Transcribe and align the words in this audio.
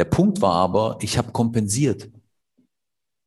Der 0.00 0.06
Punkt 0.06 0.40
war 0.40 0.54
aber, 0.54 0.96
ich 1.02 1.18
habe 1.18 1.30
kompensiert. 1.30 2.10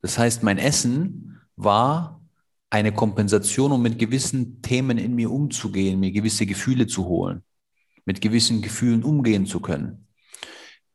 Das 0.01 0.17
heißt, 0.17 0.41
mein 0.41 0.57
Essen 0.57 1.39
war 1.55 2.19
eine 2.71 2.91
Kompensation, 2.91 3.71
um 3.71 3.83
mit 3.83 3.99
gewissen 3.99 4.59
Themen 4.63 4.97
in 4.97 5.13
mir 5.13 5.29
umzugehen, 5.29 5.99
mir 5.99 6.11
gewisse 6.11 6.47
Gefühle 6.47 6.87
zu 6.87 7.05
holen, 7.05 7.43
mit 8.05 8.21
gewissen 8.21 8.63
Gefühlen 8.63 9.03
umgehen 9.03 9.45
zu 9.45 9.59
können. 9.59 10.07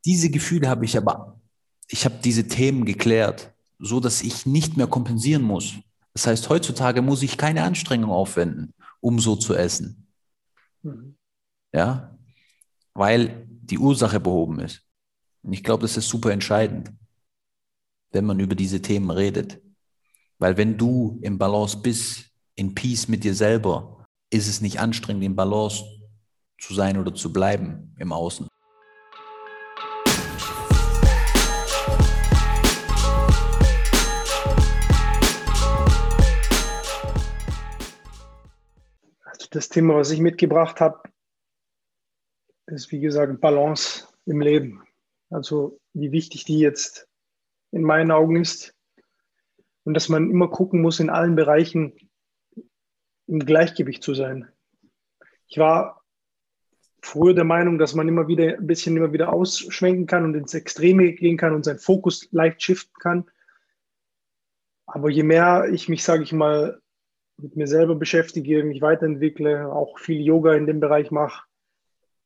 Diese 0.03 0.29
Gefühle 0.29 0.67
habe 0.67 0.83
ich 0.83 0.97
aber, 0.97 1.39
ich 1.87 2.03
habe 2.03 2.15
diese 2.21 2.49
Themen 2.49 2.83
geklärt, 2.83 3.53
so 3.79 4.01
dass 4.01 4.21
ich 4.21 4.45
nicht 4.45 4.75
mehr 4.75 4.87
kompensieren 4.87 5.43
muss. 5.43 5.75
Das 6.13 6.27
heißt, 6.27 6.49
heutzutage 6.49 7.01
muss 7.01 7.23
ich 7.23 7.37
keine 7.37 7.63
Anstrengung 7.63 8.11
aufwenden, 8.11 8.73
um 8.99 9.17
so 9.17 9.37
zu 9.37 9.55
essen. 9.55 10.09
Mhm. 10.81 11.15
Ja, 11.73 12.19
weil 12.93 13.47
die 13.47 13.77
Ursache 13.77 14.19
behoben 14.19 14.59
ist. 14.59 14.88
Und 15.41 15.53
ich 15.53 15.63
glaube, 15.63 15.81
das 15.81 15.97
ist 15.97 16.09
super 16.09 16.31
entscheidend, 16.31 16.91
wenn 18.11 18.25
man 18.25 18.39
über 18.39 18.55
diese 18.55 18.81
Themen 18.81 19.09
redet. 19.09 19.61
Weil 20.37 20.57
wenn 20.57 20.77
du 20.77 21.19
im 21.21 21.37
Balance 21.37 21.77
bist, 21.77 22.25
in 22.55 22.75
Peace 22.75 23.07
mit 23.07 23.23
dir 23.23 23.33
selber, 23.33 24.05
ist 24.29 24.47
es 24.47 24.61
nicht 24.61 24.79
anstrengend, 24.79 25.23
im 25.23 25.35
Balance 25.35 25.83
zu 26.59 26.73
sein 26.73 26.97
oder 26.97 27.13
zu 27.13 27.31
bleiben 27.31 27.95
im 27.97 28.11
Außen. 28.11 28.47
Also 39.23 39.47
das 39.51 39.69
Thema, 39.69 39.95
was 39.95 40.11
ich 40.11 40.19
mitgebracht 40.19 40.81
habe, 40.81 41.01
ist 42.67 42.91
wie 42.91 42.99
gesagt 42.99 43.39
Balance 43.39 44.07
im 44.25 44.41
Leben. 44.41 44.83
Also 45.29 45.79
wie 45.93 46.11
wichtig 46.11 46.45
die 46.45 46.59
jetzt 46.59 47.07
in 47.71 47.83
meinen 47.83 48.11
Augen 48.11 48.35
ist. 48.35 48.75
Und 49.83 49.93
dass 49.93 50.09
man 50.09 50.29
immer 50.29 50.49
gucken 50.49 50.81
muss, 50.81 50.99
in 50.99 51.09
allen 51.09 51.35
Bereichen 51.35 51.93
im 53.27 53.39
Gleichgewicht 53.39 54.03
zu 54.03 54.13
sein. 54.13 54.49
Ich 55.47 55.57
war 55.57 56.03
früher 57.01 57.33
der 57.33 57.43
Meinung, 57.43 57.77
dass 57.77 57.95
man 57.95 58.07
immer 58.07 58.27
wieder 58.27 58.57
ein 58.57 58.67
bisschen 58.67 58.97
immer 58.97 59.13
wieder 59.13 59.31
ausschwenken 59.31 60.05
kann 60.05 60.25
und 60.25 60.35
ins 60.35 60.53
Extreme 60.53 61.13
gehen 61.13 61.37
kann 61.37 61.53
und 61.53 61.63
seinen 61.63 61.79
Fokus 61.79 62.27
leicht 62.31 62.61
shiften 62.61 62.93
kann. 62.99 63.29
Aber 64.85 65.09
je 65.09 65.23
mehr 65.23 65.69
ich 65.71 65.87
mich, 65.87 66.03
sage 66.03 66.23
ich 66.23 66.33
mal, 66.33 66.81
mit 67.37 67.55
mir 67.55 67.67
selber 67.67 67.95
beschäftige, 67.95 68.63
mich 68.63 68.81
weiterentwickle, 68.81 69.71
auch 69.71 69.97
viel 69.99 70.19
Yoga 70.19 70.53
in 70.55 70.65
dem 70.65 70.79
Bereich 70.79 71.09
mache, 71.11 71.43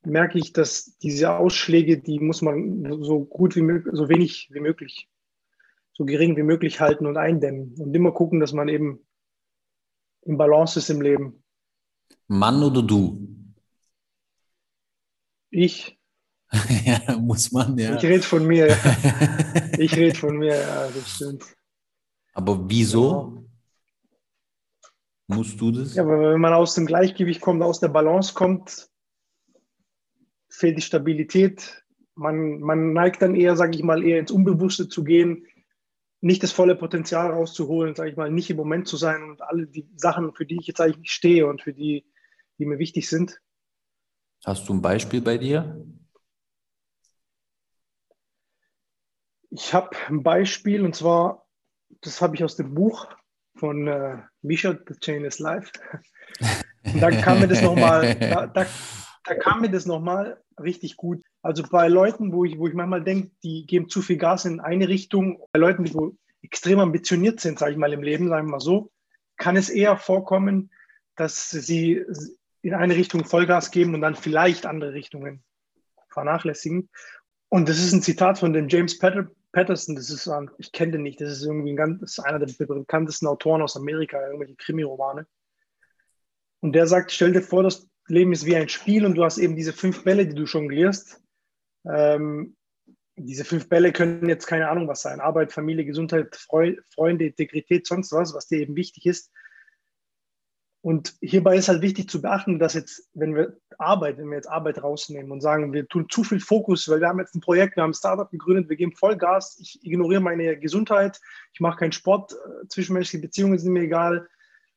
merke 0.05 0.37
ich, 0.37 0.53
dass 0.53 0.97
diese 0.99 1.35
Ausschläge, 1.35 1.99
die 1.99 2.19
muss 2.19 2.41
man 2.41 3.03
so 3.03 3.25
gut 3.25 3.55
wie 3.55 3.61
möglich, 3.61 3.93
so 3.95 4.09
wenig 4.09 4.49
wie 4.51 4.59
möglich, 4.59 5.09
so 5.93 6.05
gering 6.05 6.35
wie 6.37 6.43
möglich 6.43 6.79
halten 6.79 7.05
und 7.05 7.17
eindämmen 7.17 7.75
und 7.79 7.95
immer 7.95 8.11
gucken, 8.11 8.39
dass 8.39 8.53
man 8.53 8.67
eben 8.67 8.99
im 10.23 10.37
Balance 10.37 10.79
ist 10.79 10.89
im 10.89 11.01
Leben. 11.01 11.43
Mann 12.27 12.63
oder 12.63 12.81
du? 12.81 13.27
Ich. 15.49 15.99
ja, 16.85 17.17
muss 17.17 17.51
man, 17.51 17.77
ja. 17.77 17.95
Ich 17.95 18.03
rede 18.03 18.23
von 18.23 18.45
mir. 18.45 18.67
ich 19.77 19.95
rede 19.95 20.17
von 20.17 20.37
mir, 20.37 20.55
ja, 20.55 20.87
das 20.87 21.15
stimmt. 21.15 21.43
Aber 22.33 22.69
wieso? 22.69 23.09
Genau. 23.11 23.43
Musst 25.27 25.59
du 25.59 25.71
das? 25.71 25.95
Ja, 25.95 26.03
aber 26.03 26.33
wenn 26.33 26.41
man 26.41 26.53
aus 26.53 26.75
dem 26.75 26.85
Gleichgewicht 26.85 27.41
kommt, 27.41 27.61
aus 27.63 27.79
der 27.79 27.87
Balance 27.87 28.33
kommt, 28.33 28.89
fehlt 30.63 30.77
die 30.77 30.81
Stabilität. 30.81 31.83
Man, 32.15 32.61
man 32.61 32.93
neigt 32.93 33.21
dann 33.21 33.35
eher, 33.35 33.57
sage 33.57 33.75
ich 33.75 33.83
mal, 33.83 34.01
eher 34.01 34.17
ins 34.17 34.31
Unbewusste 34.31 34.87
zu 34.87 35.03
gehen, 35.03 35.45
nicht 36.21 36.41
das 36.41 36.53
volle 36.53 36.77
Potenzial 36.77 37.31
rauszuholen, 37.31 37.95
sage 37.95 38.11
ich 38.11 38.15
mal, 38.15 38.31
nicht 38.31 38.49
im 38.49 38.55
Moment 38.55 38.87
zu 38.87 38.95
sein 38.95 39.23
und 39.23 39.41
alle 39.41 39.67
die 39.67 39.89
Sachen, 39.97 40.33
für 40.33 40.45
die 40.45 40.57
ich 40.61 40.67
jetzt 40.67 40.79
eigentlich 40.79 41.11
stehe 41.11 41.47
und 41.47 41.61
für 41.61 41.73
die, 41.73 42.05
die 42.59 42.65
mir 42.65 42.79
wichtig 42.79 43.09
sind. 43.09 43.41
Hast 44.45 44.69
du 44.69 44.73
ein 44.73 44.81
Beispiel 44.81 45.19
bei 45.19 45.37
dir? 45.37 45.85
Ich 49.49 49.73
habe 49.73 49.89
ein 50.07 50.23
Beispiel 50.23 50.85
und 50.85 50.95
zwar, 50.95 51.45
das 51.99 52.21
habe 52.21 52.37
ich 52.37 52.43
aus 52.45 52.55
dem 52.55 52.73
Buch 52.73 53.09
von 53.57 53.85
äh, 53.89 54.19
Misha, 54.41 54.77
The 54.87 54.95
Chain 54.97 55.25
is 55.25 55.39
Life. 55.39 55.73
Und 56.85 56.99
da 57.01 57.11
kam 57.11 57.39
mir 57.39 57.47
das 57.47 57.61
nochmal, 57.61 58.13
da, 58.15 58.45
da, 58.45 58.65
da 59.23 59.35
kam 59.35 59.61
mir 59.61 59.69
das 59.69 59.85
nochmal 59.85 60.41
richtig 60.59 60.97
gut. 60.97 61.21
Also 61.41 61.63
bei 61.63 61.87
Leuten, 61.87 62.33
wo 62.33 62.45
ich, 62.45 62.57
wo 62.57 62.67
ich 62.67 62.73
manchmal 62.73 63.03
denke, 63.03 63.31
die 63.43 63.65
geben 63.65 63.89
zu 63.89 64.01
viel 64.01 64.17
Gas 64.17 64.45
in 64.45 64.59
eine 64.59 64.87
Richtung, 64.87 65.41
bei 65.51 65.59
Leuten, 65.59 65.85
die 65.85 65.93
wo 65.93 66.15
extrem 66.41 66.79
ambitioniert 66.79 67.39
sind, 67.39 67.59
sage 67.59 67.71
ich 67.71 67.77
mal, 67.77 67.93
im 67.93 68.03
Leben, 68.03 68.27
sagen 68.27 68.47
wir 68.47 68.51
mal 68.51 68.59
so, 68.59 68.91
kann 69.37 69.55
es 69.55 69.69
eher 69.69 69.97
vorkommen, 69.97 70.71
dass 71.15 71.49
sie 71.49 72.03
in 72.61 72.73
eine 72.73 72.95
Richtung 72.95 73.25
Vollgas 73.25 73.71
geben 73.71 73.93
und 73.93 74.01
dann 74.01 74.15
vielleicht 74.15 74.65
andere 74.65 74.93
Richtungen 74.93 75.43
vernachlässigen. 76.09 76.89
Und 77.49 77.69
das 77.69 77.77
ist 77.79 77.93
ein 77.93 78.01
Zitat 78.01 78.39
von 78.39 78.53
dem 78.53 78.67
James 78.67 78.99
Patterson, 78.99 79.95
das 79.95 80.09
ist, 80.09 80.29
ich 80.57 80.71
kenne 80.71 80.93
den 80.93 81.03
nicht, 81.03 81.21
das 81.21 81.31
ist 81.31 81.45
irgendwie 81.45 81.71
ein 81.71 81.75
ganz, 81.75 81.99
das 82.01 82.17
ist 82.17 82.19
einer 82.19 82.39
der 82.39 82.53
bekanntesten 82.65 83.27
Autoren 83.27 83.61
aus 83.61 83.77
Amerika, 83.77 84.19
irgendwelche 84.25 84.55
Krimiromane. 84.55 85.27
Und 86.61 86.73
der 86.73 86.87
sagt, 86.87 87.11
stell 87.11 87.33
dir 87.33 87.41
vor, 87.41 87.63
das 87.63 87.87
Leben 88.07 88.33
ist 88.33 88.45
wie 88.45 88.55
ein 88.55 88.69
Spiel 88.69 89.05
und 89.05 89.15
du 89.15 89.23
hast 89.23 89.37
eben 89.37 89.55
diese 89.55 89.73
fünf 89.73 90.03
Bälle, 90.03 90.27
die 90.27 90.35
du 90.35 90.43
jonglierst. 90.43 91.21
Ähm, 91.85 92.55
diese 93.15 93.45
fünf 93.45 93.69
Bälle 93.69 93.93
können 93.93 94.27
jetzt 94.27 94.47
keine 94.47 94.69
Ahnung 94.69 94.87
was 94.87 95.01
sein. 95.01 95.21
Arbeit, 95.21 95.53
Familie, 95.53 95.85
Gesundheit, 95.85 96.35
Freu 96.35 96.75
Freunde, 96.93 97.25
Integrität, 97.25 97.85
sonst 97.85 98.11
was, 98.11 98.33
was 98.33 98.47
dir 98.47 98.59
eben 98.59 98.75
wichtig 98.75 99.05
ist. 99.05 99.31
Und 100.81 101.15
hierbei 101.21 101.55
ist 101.55 101.69
halt 101.69 101.81
wichtig 101.81 102.09
zu 102.09 102.21
beachten, 102.21 102.59
dass 102.59 102.73
jetzt, 102.73 103.09
wenn 103.13 103.35
wir 103.35 103.57
Arbeit, 103.77 104.17
wenn 104.17 104.27
wir 104.27 104.35
jetzt 104.35 104.49
Arbeit 104.49 104.83
rausnehmen 104.83 105.31
und 105.31 105.39
sagen, 105.39 105.71
wir 105.71 105.87
tun 105.87 106.09
zu 106.09 106.25
viel 106.25 106.41
Fokus, 106.41 106.89
weil 106.89 106.99
wir 106.99 107.07
haben 107.07 107.19
jetzt 107.19 107.35
ein 107.35 107.39
Projekt, 107.39 107.77
wir 107.77 107.83
haben 107.83 107.91
ein 107.91 107.95
Startup 107.95 108.29
gegründet, 108.29 108.67
wir 108.67 108.75
geben 108.75 108.91
Vollgas, 108.91 109.57
ich 109.61 109.79
ignoriere 109.81 110.19
meine 110.19 110.59
Gesundheit, 110.59 111.21
ich 111.53 111.61
mache 111.61 111.77
keinen 111.77 111.93
Sport, 111.93 112.33
äh, 112.33 112.67
zwischenmenschliche 112.67 113.21
Beziehungen 113.21 113.57
sind 113.59 113.71
mir 113.71 113.83
egal, 113.83 114.27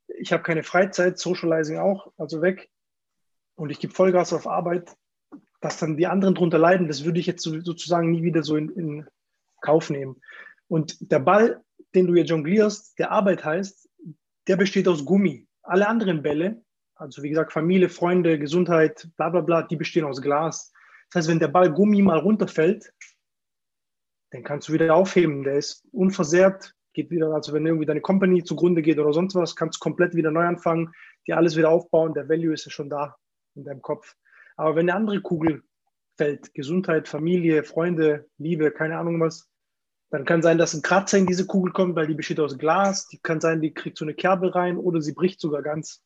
ich 0.07 0.33
habe 0.33 0.45
keine 0.45 0.63
Freizeit, 0.63 1.19
Socializing 1.19 1.79
auch, 1.79 2.13
also 2.17 2.41
weg. 2.41 2.71
Und 3.57 3.71
ich 3.71 3.81
gebe 3.81 3.93
Vollgas 3.95 4.33
auf 4.33 4.47
Arbeit, 4.47 4.97
dass 5.61 5.79
dann 5.79 5.97
die 5.97 6.07
anderen 6.07 6.35
drunter 6.35 6.59
leiden, 6.59 6.87
das 6.87 7.05
würde 7.05 7.19
ich 7.19 7.27
jetzt 7.27 7.43
sozusagen 7.43 8.11
nie 8.11 8.23
wieder 8.23 8.43
so 8.43 8.57
in, 8.57 8.69
in 8.71 9.07
Kauf 9.61 9.91
nehmen. 9.91 10.21
Und 10.69 11.11
der 11.11 11.19
Ball, 11.19 11.63
den 11.95 12.07
du 12.07 12.15
hier 12.15 12.25
jonglierst, 12.25 12.99
der 12.99 13.11
Arbeit 13.11 13.45
heißt, 13.45 13.89
der 14.47 14.57
besteht 14.57 14.87
aus 14.87 15.05
Gummi. 15.05 15.49
Alle 15.63 15.89
anderen 15.89 16.23
Bälle, 16.23 16.63
also 16.95 17.23
wie 17.23 17.31
gesagt, 17.31 17.53
Familie, 17.53 17.89
Freunde, 17.89 18.39
Gesundheit, 18.39 19.09
bla 19.17 19.31
bla 19.31 19.41
bla, 19.41 19.63
die 19.63 19.77
bestehen 19.77 20.05
aus 20.05 20.21
Glas. 20.21 20.73
Das 21.11 21.21
heißt, 21.21 21.29
wenn 21.29 21.41
der 21.41 21.49
Ball 21.49 21.73
Gummi 21.73 22.03
mal 22.03 22.19
runterfällt, 22.19 22.93
dann 24.31 24.45
kannst 24.45 24.69
du 24.69 24.73
wieder 24.73 24.95
aufheben. 24.95 25.45
Der 25.45 25.57
ist 25.57 25.87
unversehrt, 25.93 26.75
geht 26.93 27.11
wieder, 27.11 27.33
also 27.33 27.53
wenn 27.53 27.67
irgendwie 27.67 27.87
deine 27.87 28.01
Company 28.01 28.45
zugrunde 28.45 28.83
geht 28.83 28.99
oder 28.99 29.13
sonst 29.13 29.35
was, 29.35 29.57
kannst 29.57 29.79
du 29.79 29.81
komplett 29.81 30.15
wieder 30.15 30.31
neu 30.31 30.45
anfangen, 30.45 30.93
dir 31.27 31.37
alles 31.37 31.57
wieder 31.57 31.71
aufbauen, 31.71 32.15
der 32.15 32.29
Value 32.29 32.53
ist 32.53 32.67
ja 32.67 32.71
schon 32.71 32.91
da 32.91 33.17
in 33.57 33.65
deinem 33.65 33.83
Kopf. 33.83 34.17
Aber 34.57 34.77
wenn 34.77 34.89
eine 34.89 34.97
andere 34.97 35.21
Kugel 35.21 35.63
fällt, 36.17 36.55
Gesundheit, 36.55 37.09
Familie, 37.09 37.65
Freunde, 37.65 38.27
Liebe, 38.39 38.71
keine 38.71 38.99
Ahnung 38.99 39.21
was, 39.21 39.49
dann 40.11 40.25
kann 40.25 40.41
sein, 40.41 40.57
dass 40.57 40.73
ein 40.73 40.83
Kratzer 40.83 41.19
in 41.19 41.27
diese 41.27 41.47
Kugel 41.47 41.73
kommt, 41.73 41.97
weil 41.97 42.07
die 42.07 42.15
besteht 42.15 42.39
aus 42.39 42.57
Glas. 42.57 43.09
Die 43.09 43.19
kann 43.19 43.41
sein, 43.41 43.61
die 43.61 43.75
kriegt 43.75 43.99
so 43.99 44.05
eine 44.05 44.15
Kerbe 44.15 44.55
rein 44.55 44.77
oder 44.77 45.03
sie 45.03 45.13
bricht 45.13 45.41
sogar 45.41 45.63
ganz. 45.63 46.03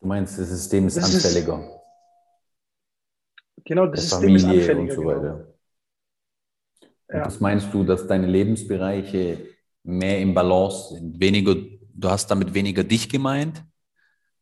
Du 0.00 0.06
meinst, 0.06 0.38
das 0.38 0.48
System 0.50 0.86
ist 0.86 0.96
das 0.96 1.14
anfälliger. 1.14 1.58
Ist, 3.56 3.64
genau, 3.64 3.86
das 3.86 4.02
System 4.02 4.38
Familie 4.38 4.60
ist 4.60 4.68
anfälliger. 4.68 4.80
Und 4.80 4.92
so 4.92 5.00
genau. 5.00 5.10
weiter. 5.10 5.34
Genau. 5.34 5.56
Ja. 7.08 7.24
Das 7.24 7.40
meinst 7.40 7.72
du, 7.72 7.84
dass 7.84 8.06
deine 8.06 8.26
Lebensbereiche 8.26 9.48
mehr 9.84 10.20
im 10.20 10.34
Balance 10.34 10.94
sind. 10.94 11.18
Weniger, 11.18 11.54
du 11.54 12.08
hast 12.08 12.30
damit 12.30 12.52
weniger 12.52 12.84
dich 12.84 13.08
gemeint, 13.08 13.64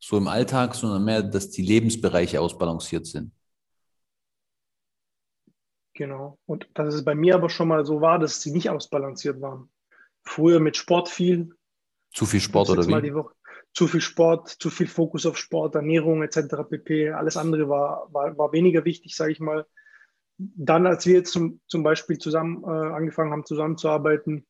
so 0.07 0.19
im 0.19 0.29
Alltag, 0.29 0.75
sondern 0.75 1.03
mehr, 1.03 1.23
dass 1.23 1.49
die 1.51 1.63
Lebensbereiche 1.63 2.39
ausbalanciert 2.39 3.07
sind. 3.07 3.33
Genau. 5.95 6.39
Und 6.45 6.69
dass 6.75 6.95
es 6.95 7.05
bei 7.05 7.15
mir 7.15 7.35
aber 7.35 7.49
schon 7.49 7.69
mal 7.69 7.87
so 7.87 8.03
war, 8.03 8.19
dass 8.19 8.43
sie 8.43 8.51
nicht 8.51 8.69
ausbalanciert 8.69 9.41
waren. 9.41 9.71
Früher 10.23 10.61
mit 10.61 10.77
Sport 10.77 11.09
viel. 11.09 11.55
Zu 12.13 12.27
viel 12.27 12.41
Sport 12.41 12.69
oder 12.69 12.87
wie? 12.87 13.13
Zu 13.73 13.89
viel 13.89 14.03
Sport, 14.03 14.51
zu 14.51 14.71
viel 14.71 14.87
Fokus 14.87 15.25
auf 15.25 15.39
Sport, 15.39 15.75
Ernährung 15.75 16.23
etc. 16.23 16.69
pp. 16.69 17.13
Alles 17.13 17.37
andere 17.37 17.69
war, 17.69 18.09
war, 18.13 18.37
war 18.37 18.53
weniger 18.53 18.85
wichtig, 18.85 19.17
sage 19.17 19.33
ich 19.33 19.41
mal. 19.41 19.67
Dann, 20.37 20.87
als 20.87 21.07
wir 21.07 21.15
jetzt 21.15 21.33
zum, 21.33 21.61
zum 21.67 21.83
Beispiel 21.83 22.19
zusammen 22.19 22.63
äh, 22.65 22.93
angefangen 22.95 23.33
haben, 23.33 23.47
zusammenzuarbeiten, 23.47 24.47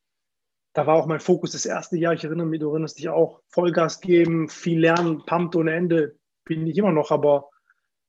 da 0.75 0.85
war 0.85 0.95
auch 0.95 1.07
mein 1.07 1.21
Fokus 1.21 1.53
das 1.53 1.65
erste 1.65 1.97
Jahr. 1.97 2.13
Ich 2.13 2.25
erinnere 2.25 2.45
mich, 2.45 2.59
du 2.59 2.69
erinnerst 2.69 2.99
dich 2.99 3.07
auch, 3.07 3.41
Vollgas 3.47 4.01
geben, 4.01 4.49
viel 4.49 4.81
lernen, 4.81 5.23
pumpt 5.25 5.55
ohne 5.55 5.73
Ende, 5.73 6.17
bin 6.43 6.67
ich 6.67 6.77
immer 6.77 6.91
noch, 6.91 7.11
aber 7.11 7.49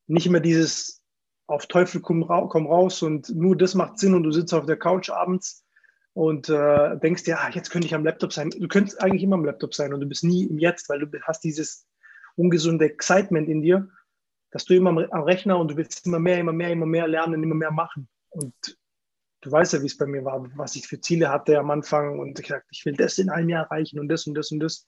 nicht 0.07 0.29
mehr 0.29 0.41
dieses 0.41 1.01
auf 1.47 1.67
Teufel 1.67 2.01
komm, 2.01 2.23
raus 2.23 3.01
und 3.01 3.29
nur 3.33 3.55
das 3.55 3.73
macht 3.73 3.97
Sinn 3.97 4.13
und 4.13 4.23
du 4.23 4.31
sitzt 4.31 4.53
auf 4.53 4.65
der 4.65 4.75
Couch 4.75 5.09
abends 5.09 5.65
und 6.11 6.49
äh, 6.49 6.97
denkst 6.97 7.23
dir, 7.23 7.39
ah, 7.39 7.49
jetzt 7.49 7.69
könnte 7.69 7.87
ich 7.87 7.95
am 7.95 8.03
Laptop 8.03 8.33
sein. 8.33 8.49
Du 8.49 8.67
könntest 8.67 9.01
eigentlich 9.01 9.23
immer 9.23 9.37
am 9.37 9.45
Laptop 9.45 9.73
sein 9.73 9.93
und 9.93 10.01
du 10.01 10.05
bist 10.05 10.25
nie 10.25 10.43
im 10.43 10.59
Jetzt, 10.59 10.89
weil 10.89 10.99
du 10.99 11.07
hast 11.21 11.45
dieses 11.45 11.87
ungesunde 12.35 12.83
Excitement 12.83 13.47
in 13.47 13.61
dir, 13.61 13.87
dass 14.51 14.65
du 14.65 14.75
immer 14.75 14.89
am 14.89 15.23
Rechner 15.23 15.57
und 15.57 15.71
du 15.71 15.77
willst 15.77 16.05
immer 16.05 16.19
mehr, 16.19 16.39
immer 16.39 16.53
mehr, 16.53 16.71
immer 16.71 16.85
mehr 16.85 17.07
lernen, 17.07 17.43
immer 17.43 17.55
mehr 17.55 17.71
machen. 17.71 18.09
Und 18.29 18.77
du 19.47 19.51
weißt 19.51 19.73
ja, 19.73 19.81
wie 19.81 19.87
es 19.87 19.97
bei 19.97 20.05
mir 20.05 20.23
war, 20.25 20.45
was 20.55 20.75
ich 20.75 20.87
für 20.87 20.99
Ziele 20.99 21.29
hatte 21.29 21.57
am 21.57 21.71
Anfang 21.71 22.19
und 22.19 22.39
ich 22.39 22.47
sagte, 22.47 22.67
ich 22.71 22.85
will 22.85 22.95
das 22.95 23.17
in 23.17 23.29
einem 23.29 23.49
Jahr 23.49 23.63
erreichen 23.65 23.99
und 23.99 24.09
das 24.09 24.27
und 24.27 24.35
das 24.35 24.51
und 24.51 24.59
das. 24.59 24.85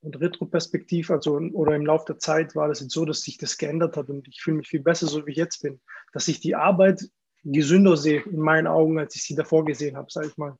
Und 0.00 0.20
retroperspektiv, 0.20 1.10
also 1.10 1.36
oder 1.36 1.74
im 1.74 1.84
Laufe 1.84 2.06
der 2.06 2.18
Zeit 2.18 2.54
war 2.54 2.68
das 2.68 2.80
jetzt 2.80 2.92
so, 2.92 3.04
dass 3.04 3.22
sich 3.22 3.38
das 3.38 3.58
geändert 3.58 3.96
hat 3.96 4.08
und 4.08 4.26
ich 4.28 4.40
fühle 4.40 4.58
mich 4.58 4.68
viel 4.68 4.80
besser, 4.80 5.06
so 5.06 5.26
wie 5.26 5.32
ich 5.32 5.36
jetzt 5.36 5.62
bin. 5.62 5.80
Dass 6.12 6.28
ich 6.28 6.40
die 6.40 6.54
Arbeit 6.54 7.10
gesünder 7.44 7.96
sehe 7.96 8.22
in 8.22 8.40
meinen 8.40 8.66
Augen, 8.66 8.98
als 8.98 9.16
ich 9.16 9.22
sie 9.22 9.34
davor 9.34 9.64
gesehen 9.64 9.96
habe, 9.96 10.10
sage 10.10 10.28
ich 10.28 10.36
mal. 10.36 10.56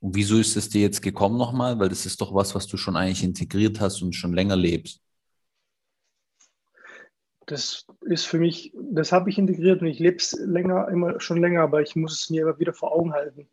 Und 0.00 0.14
wieso 0.14 0.38
ist 0.38 0.56
es 0.56 0.68
dir 0.68 0.82
jetzt 0.82 1.00
gekommen 1.00 1.38
nochmal? 1.38 1.78
Weil 1.78 1.88
das 1.88 2.06
ist 2.06 2.20
doch 2.20 2.34
was, 2.34 2.54
was 2.54 2.66
du 2.66 2.76
schon 2.76 2.96
eigentlich 2.96 3.24
integriert 3.24 3.80
hast 3.80 4.02
und 4.02 4.14
schon 4.14 4.32
länger 4.32 4.56
lebst. 4.56 5.00
Das 7.46 7.86
ist 8.02 8.26
für 8.26 8.38
mich, 8.38 8.72
das 8.74 9.12
habe 9.12 9.30
ich 9.30 9.38
integriert 9.38 9.80
und 9.80 9.88
ich 9.88 9.98
lebe 9.98 10.16
es 10.16 10.32
länger, 10.32 10.88
immer 10.88 11.20
schon 11.20 11.40
länger, 11.40 11.62
aber 11.62 11.82
ich 11.82 11.96
muss 11.96 12.22
es 12.22 12.30
mir 12.30 12.42
immer 12.42 12.58
wieder 12.58 12.72
vor 12.72 12.92
Augen 12.92 13.12
halten. 13.12 13.48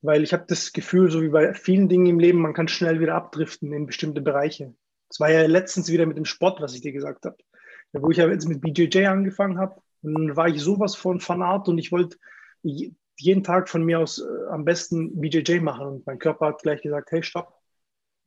Weil 0.00 0.22
ich 0.22 0.32
habe 0.32 0.44
das 0.46 0.72
Gefühl, 0.72 1.10
so 1.10 1.22
wie 1.22 1.28
bei 1.28 1.54
vielen 1.54 1.88
Dingen 1.88 2.06
im 2.06 2.20
Leben, 2.20 2.40
man 2.40 2.54
kann 2.54 2.68
schnell 2.68 3.00
wieder 3.00 3.14
abdriften 3.14 3.72
in 3.72 3.86
bestimmte 3.86 4.20
Bereiche. 4.20 4.74
Das 5.08 5.18
war 5.20 5.30
ja 5.30 5.46
letztens 5.46 5.90
wieder 5.90 6.06
mit 6.06 6.16
dem 6.16 6.24
Sport, 6.24 6.60
was 6.60 6.74
ich 6.74 6.82
dir 6.82 6.92
gesagt 6.92 7.24
habe. 7.24 7.36
Wo 7.92 8.10
ich 8.10 8.18
ja 8.18 8.28
jetzt 8.28 8.48
mit 8.48 8.60
BJJ 8.60 9.06
angefangen 9.06 9.58
habe. 9.58 9.80
Dann 10.02 10.36
war 10.36 10.48
ich 10.48 10.60
sowas 10.60 10.94
von 10.94 11.20
Fanat 11.20 11.68
und 11.68 11.78
ich 11.78 11.90
wollte 11.90 12.16
jeden 12.62 13.42
Tag 13.42 13.68
von 13.68 13.82
mir 13.84 13.98
aus 13.98 14.20
äh, 14.20 14.46
am 14.50 14.64
besten 14.64 15.20
BJJ 15.20 15.60
machen. 15.60 15.86
Und 15.86 16.06
mein 16.06 16.18
Körper 16.18 16.46
hat 16.46 16.62
gleich 16.62 16.82
gesagt, 16.82 17.10
hey, 17.10 17.22
stopp. 17.22 17.57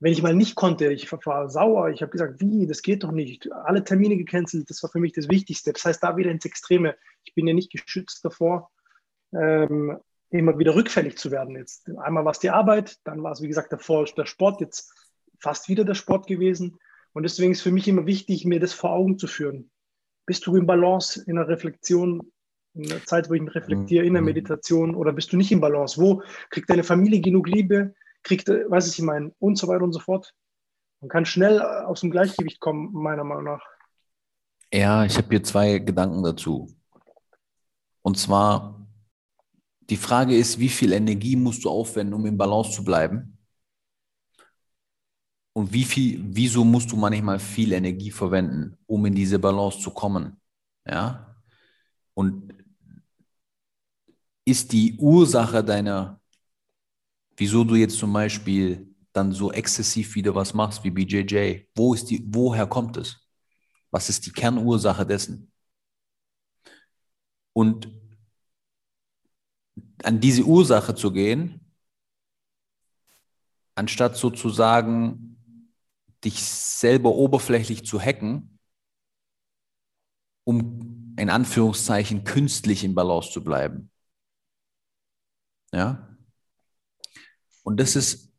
Wenn 0.02 0.14
ich 0.14 0.24
mal 0.24 0.36
nicht 0.36 0.56
konnte, 0.56 0.92
ich 0.92 1.12
war 1.12 1.50
sauer, 1.50 1.92
ich 1.92 2.02
habe 2.02 2.12
gesagt, 2.12 2.42
wie, 2.42 2.66
das 2.66 2.82
geht 2.82 3.04
doch 3.04 3.12
nicht. 3.12 3.52
Alle 3.52 3.84
Termine 3.84 4.18
gecancelt, 4.18 4.68
das 4.68 4.82
war 4.82 4.90
für 4.90 5.00
mich 5.00 5.14
das 5.14 5.30
Wichtigste. 5.30 5.72
Das 5.74 5.86
heißt, 5.86 6.04
da 6.04 6.18
wieder 6.18 6.32
ins 6.32 6.44
Extreme. 6.44 6.96
Ich 7.24 7.36
bin 7.36 7.46
ja 7.46 7.54
nicht 7.54 7.72
geschützt 7.72 8.26
davor, 8.26 8.72
ähm, 9.32 10.00
immer 10.32 10.58
wieder 10.58 10.74
rückfällig 10.74 11.18
zu 11.18 11.30
werden. 11.30 11.56
Jetzt 11.56 11.88
einmal 12.00 12.26
war 12.26 12.32
es 12.32 12.40
die 12.40 12.50
Arbeit, 12.50 12.98
dann 13.04 13.22
war 13.22 13.32
es, 13.32 13.44
wie 13.44 13.48
gesagt, 13.48 13.72
davor 13.72 14.06
der 14.06 14.26
Sport, 14.26 14.60
jetzt 14.60 14.92
fast 15.40 15.70
wieder 15.70 15.86
der 15.86 15.94
Sport 15.94 16.26
gewesen. 16.26 16.80
Und 17.14 17.22
deswegen 17.24 17.52
ist 17.52 17.62
für 17.62 17.72
mich 17.72 17.88
immer 17.88 18.08
wichtig, 18.08 18.44
mir 18.44 18.60
das 18.60 18.74
vor 18.74 18.94
Augen 18.94 19.20
zu 19.20 19.28
führen. 19.28 19.70
Bist 20.26 20.48
du 20.48 20.56
in 20.56 20.66
Balance, 20.66 21.24
in 21.28 21.36
der 21.36 21.48
Reflexion, 21.48 22.32
in 22.74 22.88
der 22.88 23.06
Zeit, 23.06 23.30
wo 23.30 23.36
ich 23.36 23.42
mich 23.42 23.54
reflektiere, 23.54 24.04
in 24.04 24.14
der 24.14 24.22
mhm. 24.22 24.30
Meditation 24.30 24.96
oder 24.96 25.14
bist 25.14 25.32
du 25.32 25.38
nicht 25.38 25.52
in 25.52 25.62
Balance? 25.62 26.02
Wo 26.02 26.24
kriegt 26.50 26.72
deine 26.72 26.84
Familie 26.84 27.22
genug 27.22 27.48
Liebe? 27.48 27.94
Kriegt, 28.24 28.48
weiß 28.48 28.88
ich, 28.88 29.00
ich 29.00 29.06
meine, 29.06 29.34
und 29.40 29.58
so 29.58 29.68
weiter 29.68 29.84
und 29.84 29.94
so 29.94 30.00
fort. 30.00 30.34
Man 31.02 31.10
kann 31.10 31.26
schnell 31.26 31.62
aus 31.62 32.02
dem 32.02 32.12
Gleichgewicht 32.12 32.60
kommen, 32.60 32.94
meiner 32.94 33.24
Meinung 33.24 33.46
nach. 33.46 33.66
Ja, 34.72 35.04
ich 35.04 35.18
habe 35.18 35.28
hier 35.30 35.44
zwei 35.44 35.80
Gedanken 35.80 36.24
dazu. 36.24 36.74
Und 38.04 38.18
zwar, 38.18 38.88
die 39.90 39.98
Frage 39.98 40.38
ist, 40.38 40.60
wie 40.60 40.70
viel 40.70 40.94
Energie 40.94 41.36
musst 41.36 41.66
du 41.66 41.70
aufwenden, 41.70 42.14
um 42.14 42.26
in 42.26 42.38
Balance 42.38 42.72
zu 42.72 42.84
bleiben? 42.84 43.38
Und 45.54 45.74
wie 45.74 45.84
viel, 45.84 46.22
wieso 46.24 46.64
musst 46.64 46.92
du 46.92 46.96
manchmal 46.96 47.40
viel 47.40 47.74
Energie 47.74 48.12
verwenden, 48.12 48.78
um 48.86 49.06
in 49.06 49.14
diese 49.14 49.38
Balance 49.38 49.80
zu 49.80 49.92
kommen? 49.92 50.40
Ja? 50.86 51.36
Und 52.14 52.54
ist 54.46 54.72
die 54.72 54.96
Ursache 54.98 55.64
deiner, 55.64 56.21
wieso 57.42 57.64
du 57.64 57.74
jetzt 57.74 57.98
zum 57.98 58.14
Beispiel 58.14 58.88
dann 59.14 59.32
so 59.32 59.52
exzessiv 59.52 60.14
wieder 60.14 60.36
was 60.36 60.54
machst 60.54 60.84
wie 60.84 60.92
BJJ, 60.92 61.66
wo 61.74 61.96
ist 61.96 62.06
die, 62.12 62.24
woher 62.28 62.68
kommt 62.68 62.98
es? 62.98 63.28
Was 63.90 64.10
ist 64.10 64.28
die 64.28 64.32
Kernursache 64.32 65.08
dessen? 65.08 65.52
Und 67.54 67.90
an 70.04 70.20
diese 70.20 70.44
Ursache 70.44 70.94
zu 70.94 71.12
gehen, 71.12 71.74
anstatt 73.74 74.18
sozusagen 74.18 75.66
dich 76.24 76.44
selber 76.44 77.16
oberflächlich 77.16 77.88
zu 77.88 78.00
hacken, 78.00 78.60
um 80.44 81.16
in 81.18 81.32
Anführungszeichen 81.32 82.24
künstlich 82.24 82.84
in 82.84 82.94
Balance 82.94 83.32
zu 83.32 83.44
bleiben. 83.44 83.90
Ja? 85.74 86.11
Und 87.64 87.80
das 87.80 87.96
ist, 87.96 88.32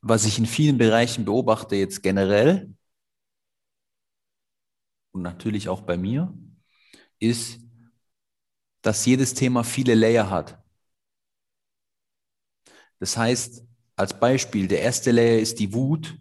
was 0.00 0.24
ich 0.24 0.38
in 0.38 0.46
vielen 0.46 0.78
Bereichen 0.78 1.24
beobachte 1.24 1.76
jetzt 1.76 2.02
generell 2.02 2.74
und 5.12 5.22
natürlich 5.22 5.68
auch 5.68 5.82
bei 5.82 5.96
mir, 5.96 6.32
ist, 7.18 7.60
dass 8.82 9.04
jedes 9.06 9.34
Thema 9.34 9.64
viele 9.64 9.94
Layer 9.94 10.30
hat. 10.30 10.62
Das 13.00 13.16
heißt, 13.16 13.64
als 13.96 14.18
Beispiel, 14.18 14.68
der 14.68 14.82
erste 14.82 15.10
Layer 15.10 15.38
ist 15.38 15.58
die 15.58 15.72
Wut 15.72 16.18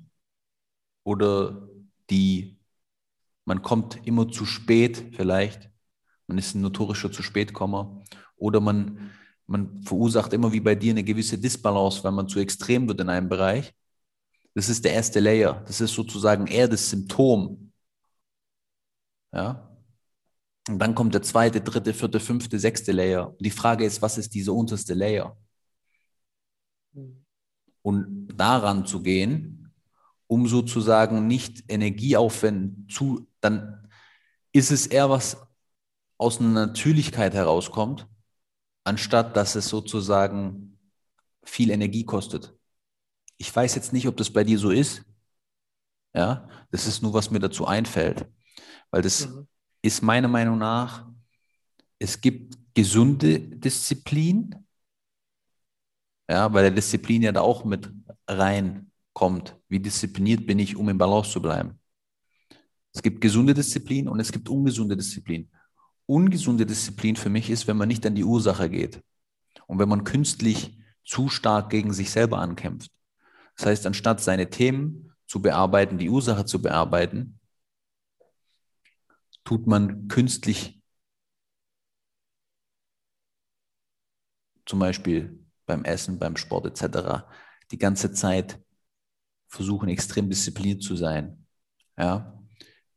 oder 1.04 1.70
die, 2.10 2.60
man 3.46 3.62
kommt 3.62 4.06
immer 4.06 4.30
zu 4.30 4.46
spät 4.46 5.14
vielleicht, 5.16 5.70
man 6.28 6.38
ist 6.38 6.56
ein 6.56 6.62
notorischer 6.62 7.12
zu 7.12 7.24
spätkommer 7.24 8.04
oder 8.36 8.60
man, 8.60 9.12
man 9.48 9.82
verursacht 9.84 10.34
immer 10.34 10.52
wie 10.52 10.60
bei 10.60 10.76
dir 10.76 10.92
eine 10.92 11.04
gewisse 11.04 11.38
Disbalance, 11.38 12.04
wenn 12.04 12.14
man 12.14 12.28
zu 12.28 12.40
extrem 12.40 12.88
wird 12.88 13.02
in 13.02 13.10
einem 13.10 13.30
Bereich. 13.30 13.74
Das 14.54 14.70
ist 14.70 14.84
der 14.86 14.94
erste 14.94 15.20
Layer. 15.20 15.64
Das 15.68 15.82
ist 15.82 15.94
sozusagen 15.94 16.48
eher 16.48 16.68
das 16.68 16.90
Symptom. 16.90 17.72
Ja, 19.34 19.68
und 20.68 20.80
dann 20.80 20.96
kommt 20.96 21.14
der 21.14 21.22
zweite, 21.22 21.62
dritte, 21.62 21.94
vierte, 21.94 22.20
fünfte, 22.20 22.60
sechste 22.60 22.92
Layer. 22.92 23.30
Und 23.30 23.46
die 23.46 23.52
Frage 23.52 23.86
ist, 23.86 24.02
was 24.02 24.18
ist 24.18 24.34
dieser 24.34 24.54
unterste 24.54 24.94
Layer? 24.94 25.38
Und 27.82 28.28
daran 28.36 28.86
zu 28.86 29.02
gehen, 29.02 29.74
um 30.28 30.48
sozusagen 30.48 31.28
nicht 31.28 31.64
Energie 31.70 32.18
aufwenden 32.18 32.88
zu, 32.90 33.28
dann 33.40 33.90
ist 34.52 34.72
es 34.72 34.88
eher 34.88 35.10
was 35.10 35.38
aus 36.18 36.40
einer 36.40 36.50
Natürlichkeit 36.50 37.34
herauskommt, 37.34 38.08
anstatt 38.88 39.36
dass 39.36 39.56
es 39.56 39.68
sozusagen 39.68 40.80
viel 41.44 41.72
Energie 41.72 42.06
kostet. 42.06 42.56
Ich 43.38 43.56
weiß 43.56 43.76
jetzt 43.76 43.94
nicht, 43.94 44.08
ob 44.08 44.18
das 44.18 44.32
bei 44.32 44.44
dir 44.44 44.58
so 44.58 44.72
ist. 44.72 45.04
Ja, 46.16 46.50
das 46.72 46.88
ist 46.88 47.04
nur, 47.04 47.14
was 47.14 47.30
mir 47.30 47.40
dazu 47.40 47.68
einfällt, 47.68 48.26
weil 48.90 49.04
das 49.04 49.28
mhm 49.28 49.48
ist 49.88 50.02
meiner 50.02 50.28
Meinung 50.28 50.58
nach, 50.58 51.08
es 52.00 52.20
gibt 52.20 52.58
gesunde 52.74 53.40
Disziplin, 53.40 54.54
ja, 56.30 56.52
weil 56.54 56.64
der 56.64 56.72
Disziplin 56.72 57.22
ja 57.24 57.32
da 57.32 57.42
auch 57.42 57.66
mit 57.66 57.92
reinkommt. 58.28 59.58
Wie 59.70 59.80
diszipliniert 59.80 60.46
bin 60.46 60.60
ich, 60.60 60.76
um 60.76 60.90
im 60.90 60.98
Balance 60.98 61.32
zu 61.32 61.42
bleiben? 61.42 61.80
Es 62.94 63.02
gibt 63.02 63.22
gesunde 63.22 63.54
Disziplin 63.54 64.08
und 64.08 64.20
es 64.20 64.32
gibt 64.32 64.50
ungesunde 64.50 64.98
Disziplin. 64.98 65.50
Ungesunde 66.08 66.66
Disziplin 66.66 67.16
für 67.16 67.30
mich 67.30 67.50
ist, 67.50 67.68
wenn 67.68 67.78
man 67.78 67.88
nicht 67.88 68.06
an 68.06 68.16
die 68.16 68.24
Ursache 68.24 68.70
geht 68.70 69.04
und 69.68 69.78
wenn 69.78 69.90
man 69.90 70.04
künstlich 70.04 70.80
zu 71.06 71.30
stark 71.30 71.70
gegen 71.70 71.94
sich 71.94 72.10
selber 72.10 72.40
ankämpft. 72.40 72.92
Das 73.56 73.68
heißt, 73.68 73.86
anstatt 73.86 74.22
seine 74.22 74.50
Themen 74.50 75.14
zu 75.28 75.42
bearbeiten, 75.42 75.98
die 75.98 76.10
Ursache 76.10 76.46
zu 76.46 76.62
bearbeiten, 76.62 77.40
tut 79.44 79.68
man 79.68 80.08
künstlich, 80.08 80.82
zum 84.66 84.80
Beispiel 84.80 85.46
beim 85.66 85.86
Essen, 85.86 86.20
beim 86.20 86.36
Sport 86.36 86.66
etc., 86.66 87.26
die 87.72 87.78
ganze 87.78 88.12
Zeit 88.12 88.60
versuchen, 89.48 89.90
extrem 89.90 90.30
diszipliniert 90.30 90.84
zu 90.84 90.96
sein. 90.96 91.46
Ja? 91.98 92.38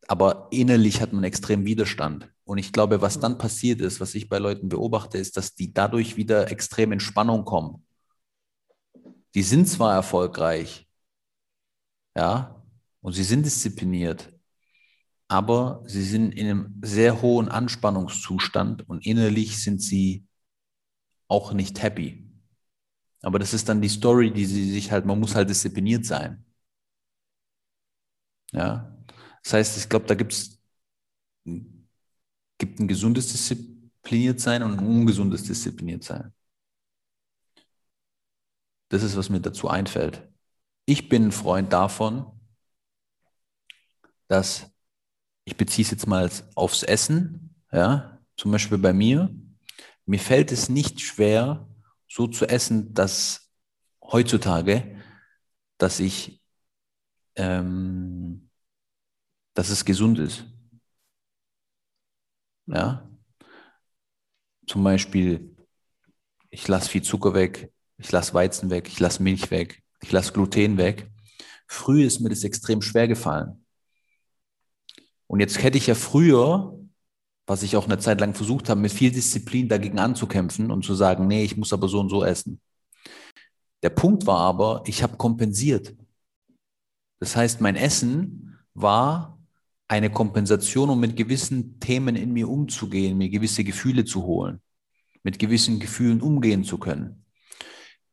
Aber 0.09 0.49
innerlich 0.50 1.00
hat 1.00 1.12
man 1.12 1.25
extrem 1.25 1.64
Widerstand. 1.64 2.29
Und 2.50 2.59
ich 2.59 2.73
glaube, 2.73 3.00
was 3.00 3.21
dann 3.21 3.38
passiert 3.38 3.80
ist, 3.80 4.00
was 4.00 4.16
ich 4.16 4.28
bei 4.28 4.38
Leuten 4.38 4.69
beobachte, 4.69 5.19
ist, 5.19 5.37
dass 5.37 5.54
die 5.54 5.73
dadurch 5.73 6.16
wieder 6.16 6.50
extrem 6.50 6.90
in 6.90 6.99
Spannung 6.99 7.45
kommen. 7.45 7.87
Die 9.37 9.45
sind 9.45 9.69
zwar 9.69 9.95
erfolgreich, 9.95 10.88
ja, 12.16 12.61
und 13.02 13.12
sie 13.12 13.23
sind 13.23 13.47
diszipliniert, 13.47 14.37
aber 15.28 15.85
sie 15.87 16.02
sind 16.02 16.33
in 16.33 16.49
einem 16.49 16.80
sehr 16.83 17.23
hohen 17.23 17.49
Anspannungszustand 17.49 18.88
und 18.88 19.07
innerlich 19.07 19.62
sind 19.62 19.80
sie 19.80 20.26
auch 21.28 21.52
nicht 21.52 21.80
happy. 21.80 22.33
Aber 23.23 23.38
das 23.38 23.54
ist 23.54 23.69
dann 23.69 23.80
die 23.80 23.88
Story, 23.88 24.33
die 24.33 24.45
sie 24.45 24.73
sich 24.73 24.90
halt, 24.90 25.07
man 25.07 25.21
muss 25.21 25.37
halt 25.37 25.50
diszipliniert 25.50 26.04
sein. 26.04 26.45
Ja. 28.50 28.92
Das 29.45 29.52
heißt, 29.52 29.78
ich 29.78 29.88
glaube, 29.88 30.07
da 30.07 30.16
gibt 30.16 30.33
es 30.33 30.61
gibt 32.61 32.79
ein 32.79 32.87
gesundes 32.87 33.33
diszipliniert 33.33 34.38
sein 34.38 34.62
und 34.62 34.79
ein 34.79 34.87
ungesundes 34.87 35.43
diszipliniert 35.43 36.05
sein. 36.05 36.33
Das 38.90 39.02
ist, 39.02 39.17
was 39.17 39.31
mir 39.31 39.40
dazu 39.40 39.69
einfällt. 39.69 40.29
Ich 40.85 41.09
bin 41.09 41.26
ein 41.26 41.33
Freund 41.33 41.73
davon, 41.73 42.26
dass 44.29 44.71
ich 45.45 45.57
beziehe 45.57 45.85
es 45.85 45.90
jetzt 45.90 46.07
mal 46.07 46.31
aufs 46.55 46.83
Essen, 46.83 47.55
ja, 47.73 48.21
zum 48.37 48.52
Beispiel 48.52 48.79
bei 48.79 48.93
mir. 48.93 49.35
Mir 50.05 50.21
fällt 50.21 50.52
es 50.52 50.69
nicht 50.69 51.00
schwer, 51.00 51.67
so 52.09 52.26
zu 52.26 52.47
essen, 52.47 52.93
dass 52.95 53.50
heutzutage, 54.02 55.00
dass 55.79 55.99
ich, 56.00 56.43
ähm, 57.37 58.50
dass 59.55 59.71
es 59.71 59.85
gesund 59.85 60.19
ist. 60.19 60.50
Ja, 62.72 63.10
zum 64.70 64.84
Beispiel, 64.84 65.56
ich 66.50 66.68
lasse 66.68 66.88
viel 66.88 67.02
Zucker 67.02 67.34
weg, 67.34 67.72
ich 67.98 68.12
lasse 68.12 68.34
Weizen 68.34 68.70
weg, 68.70 68.86
ich 68.86 69.00
lasse 69.00 69.20
Milch 69.20 69.50
weg, 69.50 69.82
ich 70.00 70.12
lasse 70.12 70.32
Gluten 70.32 70.76
weg. 70.76 71.10
Früher 71.66 72.06
ist 72.06 72.20
mir 72.20 72.28
das 72.28 72.44
extrem 72.44 72.80
schwer 72.80 73.08
gefallen. 73.08 73.64
Und 75.26 75.40
jetzt 75.40 75.60
hätte 75.60 75.76
ich 75.78 75.88
ja 75.88 75.96
früher, 75.96 76.78
was 77.46 77.64
ich 77.64 77.76
auch 77.76 77.86
eine 77.86 77.98
Zeit 77.98 78.20
lang 78.20 78.34
versucht 78.34 78.68
habe, 78.68 78.80
mit 78.80 78.92
viel 78.92 79.10
Disziplin 79.10 79.68
dagegen 79.68 79.98
anzukämpfen 79.98 80.70
und 80.70 80.84
zu 80.84 80.94
sagen, 80.94 81.26
nee, 81.26 81.42
ich 81.42 81.56
muss 81.56 81.72
aber 81.72 81.88
so 81.88 81.98
und 81.98 82.08
so 82.08 82.24
essen. 82.24 82.60
Der 83.82 83.90
Punkt 83.90 84.26
war 84.26 84.38
aber, 84.38 84.84
ich 84.86 85.02
habe 85.02 85.16
kompensiert. 85.16 85.96
Das 87.18 87.34
heißt, 87.34 87.60
mein 87.60 87.74
Essen 87.74 88.56
war 88.74 89.39
eine 89.90 90.09
Kompensation, 90.09 90.88
um 90.88 91.00
mit 91.00 91.16
gewissen 91.16 91.80
Themen 91.80 92.14
in 92.14 92.32
mir 92.32 92.49
umzugehen, 92.49 93.18
mir 93.18 93.28
gewisse 93.28 93.64
Gefühle 93.64 94.04
zu 94.04 94.23
holen, 94.23 94.61
mit 95.25 95.40
gewissen 95.40 95.80
Gefühlen 95.80 96.23
umgehen 96.23 96.62
zu 96.62 96.78
können. 96.78 97.25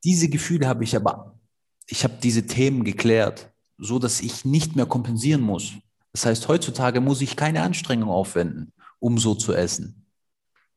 Diese 0.03 0.27
Gefühle 0.27 0.67
habe 0.67 0.83
ich 0.83 0.95
aber, 0.95 1.39
ich 1.85 2.03
habe 2.03 2.15
diese 2.23 2.47
Themen 2.47 2.83
geklärt, 2.83 3.51
so 3.77 3.99
dass 3.99 4.21
ich 4.21 4.43
nicht 4.43 4.75
mehr 4.75 4.87
kompensieren 4.87 5.41
muss. 5.41 5.73
Das 6.13 6.25
heißt, 6.25 6.47
heutzutage 6.47 6.99
muss 6.99 7.21
ich 7.21 7.35
keine 7.35 7.61
Anstrengung 7.61 8.09
aufwenden, 8.09 8.73
um 8.97 9.19
so 9.19 9.35
zu 9.35 9.53
essen. 9.53 10.07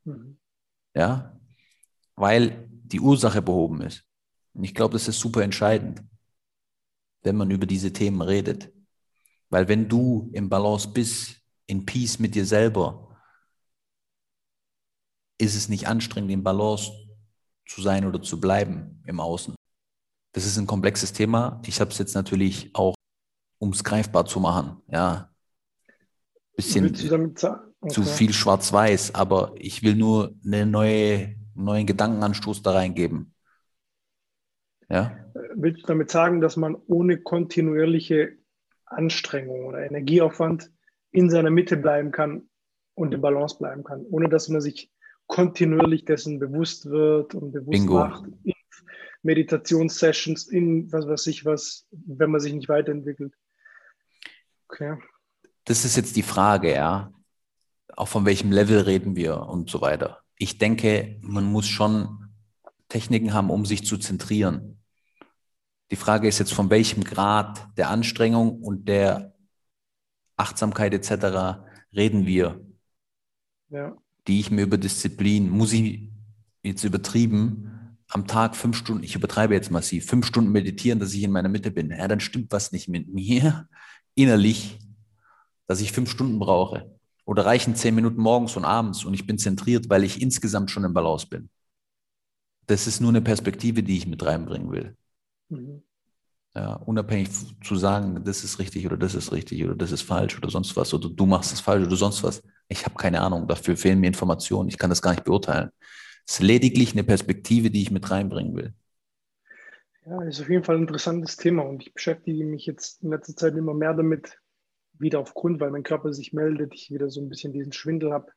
Mhm. 0.05 0.37
Ja, 0.95 1.35
weil 2.15 2.69
die 2.69 3.01
Ursache 3.01 3.41
behoben 3.41 3.81
ist. 3.81 4.05
Und 4.53 4.65
ich 4.65 4.75
glaube, 4.75 4.93
das 4.93 5.09
ist 5.09 5.19
super 5.19 5.43
entscheidend, 5.43 6.03
wenn 7.23 7.37
man 7.37 7.51
über 7.51 7.65
diese 7.65 7.91
Themen 7.91 8.21
redet. 8.21 8.71
Weil 9.51 9.69
wenn 9.69 9.89
du 9.89 10.31
im 10.33 10.49
Balance 10.49 10.89
bist, 10.89 11.37
in 11.67 11.85
Peace 11.85 12.19
mit 12.19 12.35
dir 12.35 12.47
selber, 12.47 13.17
ist 15.39 15.57
es 15.57 15.69
nicht 15.69 15.87
anstrengend, 15.87 16.31
im 16.31 16.43
Balance 16.43 16.91
zu 17.67 17.83
sein 17.83 18.05
oder 18.07 18.23
zu 18.23 18.41
bleiben 18.41 19.03
im 19.07 19.21
Außen. 19.21 19.55
Das 20.33 20.47
ist 20.47 20.57
ein 20.57 20.67
komplexes 20.67 21.13
Thema. 21.13 21.61
Ich 21.67 21.81
habe 21.81 21.91
es 21.91 21.99
jetzt 21.99 22.15
natürlich 22.15 22.75
auch, 22.75 22.95
um 23.59 23.71
es 23.71 23.85
greifbar 23.85 24.27
zu 24.27 24.41
machen. 24.41 24.83
Ja, 24.89 25.31
bisschen 26.61 26.87
okay. 26.87 27.89
zu 27.89 28.03
viel 28.03 28.33
Schwarz-Weiß, 28.33 29.15
aber 29.15 29.55
ich 29.57 29.83
will 29.83 29.97
nur 29.97 30.35
einen 30.45 30.71
neue, 30.71 31.37
neuen 31.55 31.87
Gedankenanstoß 31.87 32.63
da 32.63 32.73
reingeben. 32.73 33.35
Ja? 34.89 35.17
Willst 35.55 35.83
du 35.83 35.87
damit 35.87 36.11
sagen, 36.11 36.41
dass 36.41 36.57
man 36.57 36.77
ohne 36.87 37.19
kontinuierliche 37.19 38.37
Anstrengung 38.91 39.65
oder 39.65 39.85
Energieaufwand 39.85 40.71
in 41.13 41.31
seiner 41.31 41.51
Mitte 41.51 41.77
bleiben 41.77 42.13
kann 42.13 42.49
und 42.95 43.15
in 43.15 43.21
Balance 43.21 43.57
bleiben 43.59 43.85
kann, 43.85 44.05
ohne 44.11 44.29
dass 44.29 44.49
man 44.49 44.61
sich 44.61 44.93
kontinuierlich 45.27 46.05
dessen 46.05 46.39
bewusst 46.39 46.87
wird 46.87 47.35
und 47.35 47.53
bewusst 47.53 47.71
Bingo. 47.71 47.95
macht 47.95 48.25
in 48.45 48.53
Meditationssessions, 49.23 50.49
in 50.49 50.91
was 50.93 51.07
weiß 51.07 51.27
ich 51.29 51.45
was, 51.45 51.87
wenn 51.91 52.31
man 52.31 52.41
sich 52.41 52.53
nicht 52.53 52.69
weiterentwickelt. 52.69 53.35
Okay. 54.69 54.99
Das 55.65 55.85
ist 55.85 55.97
jetzt 55.97 56.17
die 56.17 56.23
Frage, 56.23 56.73
ja. 56.73 57.13
Auch 57.97 58.09
von 58.09 58.25
welchem 58.25 58.51
Level 58.51 58.81
reden 58.81 59.15
wir 59.15 59.43
und 59.43 59.69
so 59.69 59.81
weiter. 59.81 60.23
Ich 60.37 60.59
denke, 60.59 61.19
man 61.21 61.45
muss 61.45 61.67
schon 61.67 62.31
Techniken 62.89 63.35
haben, 63.35 63.51
um 63.51 63.67
sich 63.67 63.85
zu 63.85 63.99
zentrieren. 63.99 64.80
Die 65.91 65.97
Frage 65.97 66.29
ist 66.29 66.39
jetzt, 66.39 66.53
von 66.53 66.71
welchem 66.71 67.03
Grad 67.03 67.77
der 67.77 67.91
Anstrengung 67.91 68.63
und 68.63 68.89
der 68.89 69.35
Achtsamkeit 70.37 70.95
etc. 70.95 71.63
reden 71.95 72.27
wir, 72.27 72.65
ja. 73.69 73.97
die 74.27 74.41
ich 74.41 74.51
mir 74.51 74.63
über 74.63 74.79
Disziplin, 74.79 75.51
muss 75.51 75.73
ich 75.73 76.09
jetzt 76.63 76.85
übertrieben, 76.85 77.97
am 78.09 78.27
Tag 78.27 78.57
fünf 78.57 78.77
Stunden, 78.77 79.05
ich 79.05 79.15
übertreibe 79.15 79.55
jetzt 79.55 79.71
massiv, 79.71 80.07
fünf 80.07 80.27
Stunden 80.27 80.51
meditieren, 80.51 80.99
dass 80.99 81.15
ich 81.15 81.23
in 81.23 81.31
meiner 81.31 81.49
Mitte 81.49 81.71
bin. 81.71 81.91
Ja, 81.91 82.09
dann 82.09 82.21
stimmt 82.21 82.53
was 82.53 82.73
nicht 82.73 82.89
mit 82.89 83.13
mir 83.13 83.69
innerlich, 84.15 84.79
dass 85.67 85.81
ich 85.81 85.93
fünf 85.93 86.11
Stunden 86.11 86.39
brauche. 86.39 86.99
Oder 87.25 87.47
reichen 87.47 87.77
zehn 87.77 87.95
Minuten 87.95 88.21
morgens 88.21 88.57
und 88.57 88.65
abends 88.65 89.05
und 89.05 89.15
ich 89.15 89.27
bin 89.27 89.39
zentriert, 89.39 89.89
weil 89.89 90.03
ich 90.03 90.21
insgesamt 90.21 90.71
schon 90.71 90.85
im 90.85 90.93
Balance 90.93 91.29
bin. 91.29 91.49
Das 92.67 92.87
ist 92.87 93.01
nur 93.01 93.11
eine 93.11 93.21
Perspektive, 93.21 93.83
die 93.83 93.97
ich 93.97 94.07
mit 94.07 94.25
reinbringen 94.25 94.73
will. 94.73 94.97
Mhm. 95.51 95.83
Ja, 96.55 96.75
unabhängig 96.75 97.29
zu 97.63 97.77
sagen, 97.77 98.25
das 98.25 98.43
ist 98.43 98.59
richtig 98.59 98.85
oder 98.85 98.97
das 98.97 99.15
ist 99.15 99.31
richtig 99.31 99.63
oder 99.65 99.77
das 99.77 99.93
ist 99.93 100.03
falsch 100.03 100.37
oder 100.37 100.51
sonst 100.51 100.77
was 100.77 100.93
oder 100.93 101.09
du 101.09 101.27
machst 101.27 101.53
es 101.53 101.61
falsch 101.61 101.87
oder 101.87 101.95
sonst 101.95 102.25
was. 102.25 102.43
Ich 102.69 102.85
habe 102.85 102.97
keine 102.97 103.21
Ahnung, 103.21 103.47
dafür 103.47 103.77
fehlen 103.77 104.01
mir 104.01 104.09
Informationen, 104.09 104.69
ich 104.69 104.77
kann 104.79 104.91
das 104.91 105.01
gar 105.01 105.13
nicht 105.13 105.25
beurteilen. 105.25 105.71
Es 106.27 106.35
ist 106.35 106.43
lediglich 106.43 106.93
eine 106.93 107.05
Perspektive, 107.05 107.71
die 107.71 107.83
ich 107.83 107.93
mit 107.93 108.11
reinbringen 108.11 108.57
will. 108.57 108.75
Ja, 110.07 110.23
ist 110.23 110.41
auf 110.41 110.49
jeden 110.49 110.65
Fall 110.65 110.77
ein 110.77 110.83
interessantes 110.83 111.37
Thema 111.37 111.63
und 111.63 111.83
ich 111.83 111.95
beschäftige 111.95 112.45
mich 112.45 112.67
jetzt 112.67 113.03
in 113.03 113.11
letzter 113.11 113.37
Zeit 113.37 113.55
immer 113.55 113.75
mehr 113.75 113.95
damit, 113.95 114.41
wieder 114.95 115.21
aufgrund, 115.21 115.61
weil 115.61 115.71
mein 115.71 115.83
Körper 115.83 116.13
sich 116.13 116.33
meldet, 116.33 116.75
ich 116.75 116.91
wieder 116.91 117.11
so 117.11 117.21
ein 117.21 117.29
bisschen 117.29 117.53
diesen 117.53 117.73
Schwindel 117.73 118.13
habe. 118.13 118.33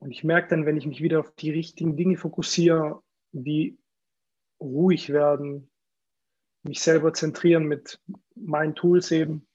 Und 0.00 0.10
ich 0.10 0.24
merke 0.24 0.48
dann, 0.48 0.66
wenn 0.66 0.76
ich 0.76 0.86
mich 0.86 1.02
wieder 1.02 1.20
auf 1.20 1.34
die 1.34 1.50
richtigen 1.50 1.96
Dinge 1.96 2.16
fokussiere, 2.16 3.02
wie 3.32 3.78
ruhig 4.60 5.10
werden, 5.10 5.70
mich 6.62 6.82
selber 6.82 7.14
zentrieren 7.14 7.64
mit 7.66 8.00
meinen 8.34 8.74
Tools 8.74 9.10
eben, 9.10 9.46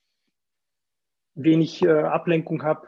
wenig 1.36 1.84
äh, 1.84 2.04
Ablenkung 2.04 2.64
habe, 2.64 2.88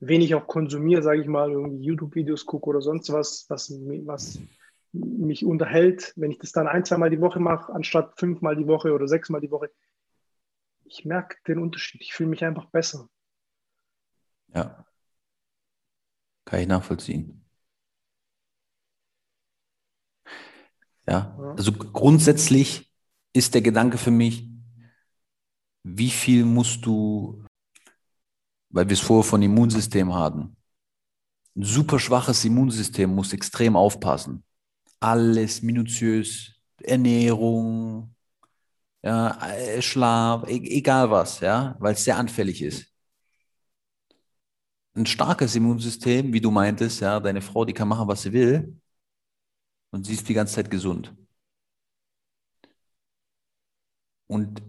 wenig 0.00 0.34
auch 0.34 0.46
konsumiere, 0.46 1.02
sage 1.02 1.20
ich 1.20 1.26
mal, 1.26 1.50
irgendwie 1.50 1.84
YouTube-Videos 1.84 2.46
gucke 2.46 2.68
oder 2.68 2.80
sonst 2.80 3.12
was, 3.12 3.46
was, 3.48 3.70
was 3.70 4.38
mich 4.92 5.44
unterhält, 5.44 6.12
wenn 6.16 6.30
ich 6.30 6.38
das 6.38 6.52
dann 6.52 6.68
ein, 6.68 6.84
zweimal 6.84 7.10
die 7.10 7.20
Woche 7.20 7.40
mache, 7.40 7.72
anstatt 7.72 8.18
fünfmal 8.18 8.56
die 8.56 8.66
Woche 8.66 8.92
oder 8.92 9.08
sechsmal 9.08 9.40
die 9.40 9.50
Woche, 9.50 9.70
ich 10.84 11.04
merke 11.04 11.36
den 11.46 11.58
Unterschied. 11.58 12.00
Ich 12.00 12.14
fühle 12.14 12.30
mich 12.30 12.44
einfach 12.44 12.66
besser. 12.66 13.08
Ja. 14.54 14.86
Kann 16.44 16.60
ich 16.60 16.66
nachvollziehen. 16.66 17.44
Ja, 21.08 21.54
also 21.56 21.72
grundsätzlich 21.72 22.92
ist 23.32 23.54
der 23.54 23.62
Gedanke 23.62 23.96
für 23.96 24.10
mich, 24.10 24.48
wie 25.82 26.10
viel 26.10 26.44
musst 26.44 26.84
du, 26.84 27.44
weil 28.68 28.88
wir 28.88 28.92
es 28.92 29.00
vorher 29.00 29.24
von 29.24 29.42
Immunsystem 29.42 30.14
hatten, 30.14 30.56
ein 31.56 31.62
super 31.62 31.98
schwaches 31.98 32.44
Immunsystem 32.44 33.14
muss 33.14 33.32
extrem 33.32 33.74
aufpassen. 33.74 34.44
Alles 35.00 35.62
minutiös, 35.62 36.52
Ernährung, 36.82 38.14
ja, 39.02 39.38
äh, 39.52 39.80
Schlaf, 39.80 40.46
e-, 40.48 40.76
egal 40.78 41.10
was, 41.10 41.40
ja, 41.40 41.74
weil 41.78 41.94
es 41.94 42.04
sehr 42.04 42.18
anfällig 42.18 42.62
ist. 42.62 42.86
Ein 44.94 45.06
starkes 45.06 45.54
Immunsystem, 45.56 46.32
wie 46.32 46.40
du 46.40 46.50
meintest, 46.50 47.00
ja, 47.00 47.18
deine 47.18 47.40
Frau, 47.40 47.64
die 47.64 47.72
kann 47.72 47.88
machen, 47.88 48.08
was 48.08 48.22
sie 48.22 48.32
will, 48.32 48.78
und 49.90 50.06
sie 50.06 50.14
ist 50.14 50.28
die 50.28 50.34
ganze 50.34 50.54
Zeit 50.54 50.70
gesund. 50.70 51.14
Und 54.26 54.62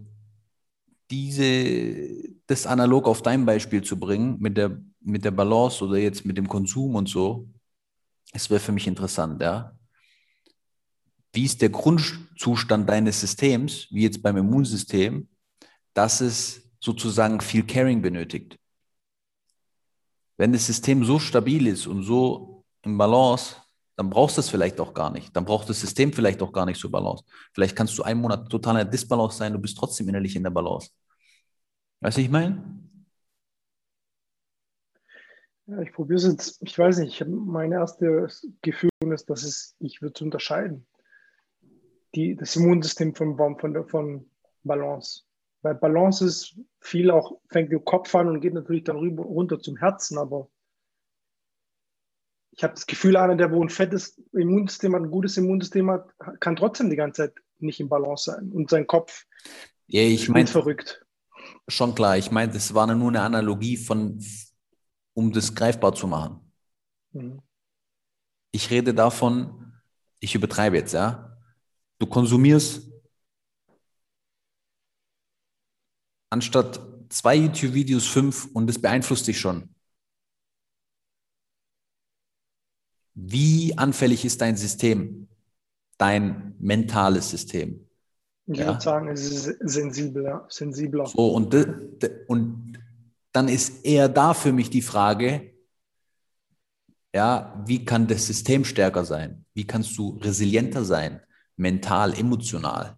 diese, 1.10 2.32
das 2.46 2.66
analog 2.66 3.06
auf 3.06 3.22
dein 3.22 3.44
Beispiel 3.44 3.82
zu 3.82 3.98
bringen, 3.98 4.38
mit 4.40 4.56
der, 4.56 4.80
mit 5.00 5.24
der 5.24 5.32
Balance 5.32 5.84
oder 5.84 5.98
jetzt 5.98 6.24
mit 6.24 6.36
dem 6.36 6.48
Konsum 6.48 6.94
und 6.94 7.08
so, 7.08 7.48
das 8.32 8.48
wäre 8.48 8.60
für 8.60 8.72
mich 8.72 8.86
interessant, 8.86 9.40
ja. 9.42 9.76
Wie 11.32 11.44
ist 11.44 11.62
der 11.62 11.68
Grundzustand 11.68 12.88
deines 12.88 13.20
Systems, 13.20 13.86
wie 13.90 14.02
jetzt 14.02 14.22
beim 14.22 14.36
Immunsystem, 14.36 15.28
dass 15.94 16.20
es 16.20 16.62
sozusagen 16.80 17.40
viel 17.40 17.64
Caring 17.64 18.02
benötigt? 18.02 18.58
Wenn 20.36 20.52
das 20.52 20.66
System 20.66 21.04
so 21.04 21.18
stabil 21.18 21.66
ist 21.66 21.86
und 21.86 22.02
so 22.02 22.64
im 22.82 22.96
Balance, 22.96 23.56
dann 23.96 24.10
brauchst 24.10 24.36
du 24.36 24.40
es 24.40 24.48
vielleicht 24.48 24.80
auch 24.80 24.94
gar 24.94 25.10
nicht. 25.10 25.34
Dann 25.36 25.44
braucht 25.44 25.68
das 25.68 25.80
System 25.80 26.12
vielleicht 26.12 26.42
auch 26.42 26.52
gar 26.52 26.66
nicht 26.66 26.80
so 26.80 26.90
Balance. 26.90 27.24
Vielleicht 27.52 27.76
kannst 27.76 27.98
du 27.98 28.02
einen 28.02 28.20
Monat 28.20 28.48
total 28.48 28.74
in 28.74 28.84
der 28.84 28.90
Disbalance 28.90 29.36
sein, 29.36 29.52
du 29.52 29.58
bist 29.58 29.76
trotzdem 29.76 30.08
innerlich 30.08 30.36
in 30.36 30.42
der 30.42 30.50
Balance. 30.50 30.90
Weißt 32.00 32.16
du, 32.16 32.22
ich 32.22 32.30
meine? 32.30 32.80
Ja, 35.66 35.80
ich 35.80 35.92
probiere 35.92 36.16
es 36.16 36.24
jetzt, 36.24 36.62
ich 36.62 36.76
weiß 36.76 36.98
nicht, 36.98 37.24
mein 37.28 37.72
erstes 37.72 38.48
Gefühl 38.62 38.90
ist, 39.12 39.30
dass 39.30 39.44
es, 39.44 39.76
ich 39.78 40.02
würde 40.02 40.14
es 40.16 40.22
unterscheiden. 40.22 40.86
Die, 42.14 42.34
das 42.34 42.56
Immunsystem 42.56 43.14
von, 43.14 43.36
von, 43.36 43.88
von 43.88 44.30
Balance. 44.64 45.22
Weil 45.62 45.74
Balance 45.74 46.24
ist 46.24 46.58
viel 46.80 47.10
auch, 47.10 47.38
fängt 47.50 47.70
im 47.72 47.84
Kopf 47.84 48.14
an 48.14 48.28
und 48.28 48.40
geht 48.40 48.54
natürlich 48.54 48.84
dann 48.84 48.96
rüber, 48.96 49.22
runter 49.22 49.60
zum 49.60 49.76
Herzen, 49.76 50.18
aber 50.18 50.48
ich 52.60 52.64
habe 52.64 52.74
das 52.74 52.86
Gefühl, 52.86 53.16
einer, 53.16 53.36
der 53.36 53.50
wo 53.52 53.64
ein 53.64 53.70
fettes 53.70 54.22
Immunsystem 54.34 54.94
hat, 54.94 55.00
ein 55.00 55.10
gutes 55.10 55.38
Immunsystem 55.38 55.90
hat, 55.90 56.10
kann 56.40 56.56
trotzdem 56.56 56.90
die 56.90 56.96
ganze 56.96 57.22
Zeit 57.22 57.34
nicht 57.58 57.80
im 57.80 57.88
Balance 57.88 58.30
sein 58.30 58.52
und 58.52 58.68
sein 58.68 58.86
Kopf 58.86 59.24
ja, 59.86 60.02
ich 60.02 60.28
mein, 60.28 60.46
verrückt. 60.46 61.02
Schon 61.68 61.94
klar, 61.94 62.18
ich 62.18 62.30
meine, 62.30 62.52
das 62.52 62.74
war 62.74 62.86
nur 62.94 63.08
eine 63.08 63.22
Analogie 63.22 63.78
von, 63.78 64.22
um 65.14 65.32
das 65.32 65.54
greifbar 65.54 65.94
zu 65.94 66.06
machen. 66.06 66.52
Mhm. 67.12 67.40
Ich 68.52 68.68
rede 68.68 68.92
davon, 68.92 69.72
ich 70.18 70.34
übertreibe 70.34 70.76
jetzt, 70.76 70.92
ja. 70.92 71.34
Du 71.98 72.06
konsumierst 72.06 72.92
anstatt 76.28 76.78
zwei 77.08 77.36
YouTube-Videos 77.36 78.06
fünf 78.06 78.50
und 78.52 78.66
das 78.66 78.78
beeinflusst 78.78 79.26
dich 79.28 79.40
schon. 79.40 79.74
Wie 83.22 83.76
anfällig 83.76 84.24
ist 84.24 84.40
dein 84.40 84.56
System, 84.56 85.28
dein 85.98 86.54
mentales 86.58 87.30
System? 87.30 87.86
Ich 88.46 88.58
ja? 88.58 88.68
würde 88.68 88.80
sagen, 88.80 89.08
es 89.08 89.30
ist 89.30 89.58
sensibler. 89.60 90.46
sensibler. 90.48 91.06
So, 91.06 91.28
und, 91.28 91.54
und 92.26 92.78
dann 93.32 93.48
ist 93.48 93.84
eher 93.84 94.08
da 94.08 94.32
für 94.34 94.52
mich 94.52 94.70
die 94.70 94.82
Frage, 94.82 95.52
ja, 97.14 97.62
wie 97.66 97.84
kann 97.84 98.06
das 98.06 98.26
System 98.26 98.64
stärker 98.64 99.04
sein? 99.04 99.44
Wie 99.52 99.66
kannst 99.66 99.96
du 99.98 100.18
resilienter 100.18 100.84
sein, 100.84 101.20
mental, 101.56 102.14
emotional? 102.14 102.96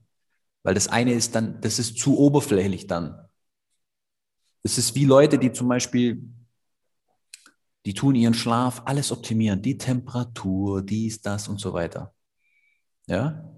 Weil 0.63 0.75
das 0.75 0.89
eine 0.89 1.13
ist 1.13 1.35
dann, 1.35 1.61
das 1.61 1.79
ist 1.79 1.99
zu 1.99 2.19
oberflächlich 2.19 2.87
dann. 2.87 3.29
Es 4.63 4.79
ist 4.79 4.95
wie 4.95 5.05
Leute, 5.05 5.39
die 5.39 5.53
zum 5.53 5.69
Beispiel 5.69 6.23
die 7.85 7.95
tun 7.95 8.15
ihren 8.15 8.35
Schlaf 8.35 8.83
alles 8.85 9.13
optimieren, 9.13 9.63
die 9.63 9.79
Temperatur, 9.79 10.83
dies, 10.83 11.21
das 11.21 11.49
und 11.49 11.61
so 11.61 11.73
weiter. 11.73 12.15
Ja? 13.07 13.49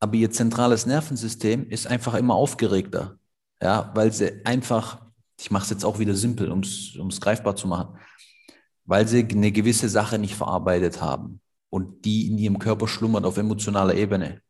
Aber 0.00 0.14
ihr 0.14 0.30
zentrales 0.30 0.86
Nervensystem 0.86 1.68
ist 1.68 1.86
einfach 1.86 2.14
immer 2.14 2.34
aufgeregter. 2.34 3.18
Ja, 3.62 3.90
weil 3.94 4.10
sie 4.10 4.44
einfach, 4.46 5.04
ich 5.38 5.50
mache 5.50 5.64
es 5.64 5.70
jetzt 5.70 5.84
auch 5.84 5.98
wieder 5.98 6.14
simpel, 6.14 6.50
um 6.50 6.60
es 6.60 7.20
greifbar 7.20 7.56
zu 7.56 7.68
machen, 7.68 7.98
weil 8.86 9.06
sie 9.06 9.26
eine 9.28 9.52
gewisse 9.52 9.90
Sache 9.90 10.18
nicht 10.18 10.34
verarbeitet 10.34 11.02
haben 11.02 11.42
und 11.68 12.06
die 12.06 12.28
in 12.28 12.38
ihrem 12.38 12.58
Körper 12.58 12.88
schlummert 12.88 13.26
auf 13.26 13.36
emotionaler 13.36 13.94
Ebene. 13.94 14.40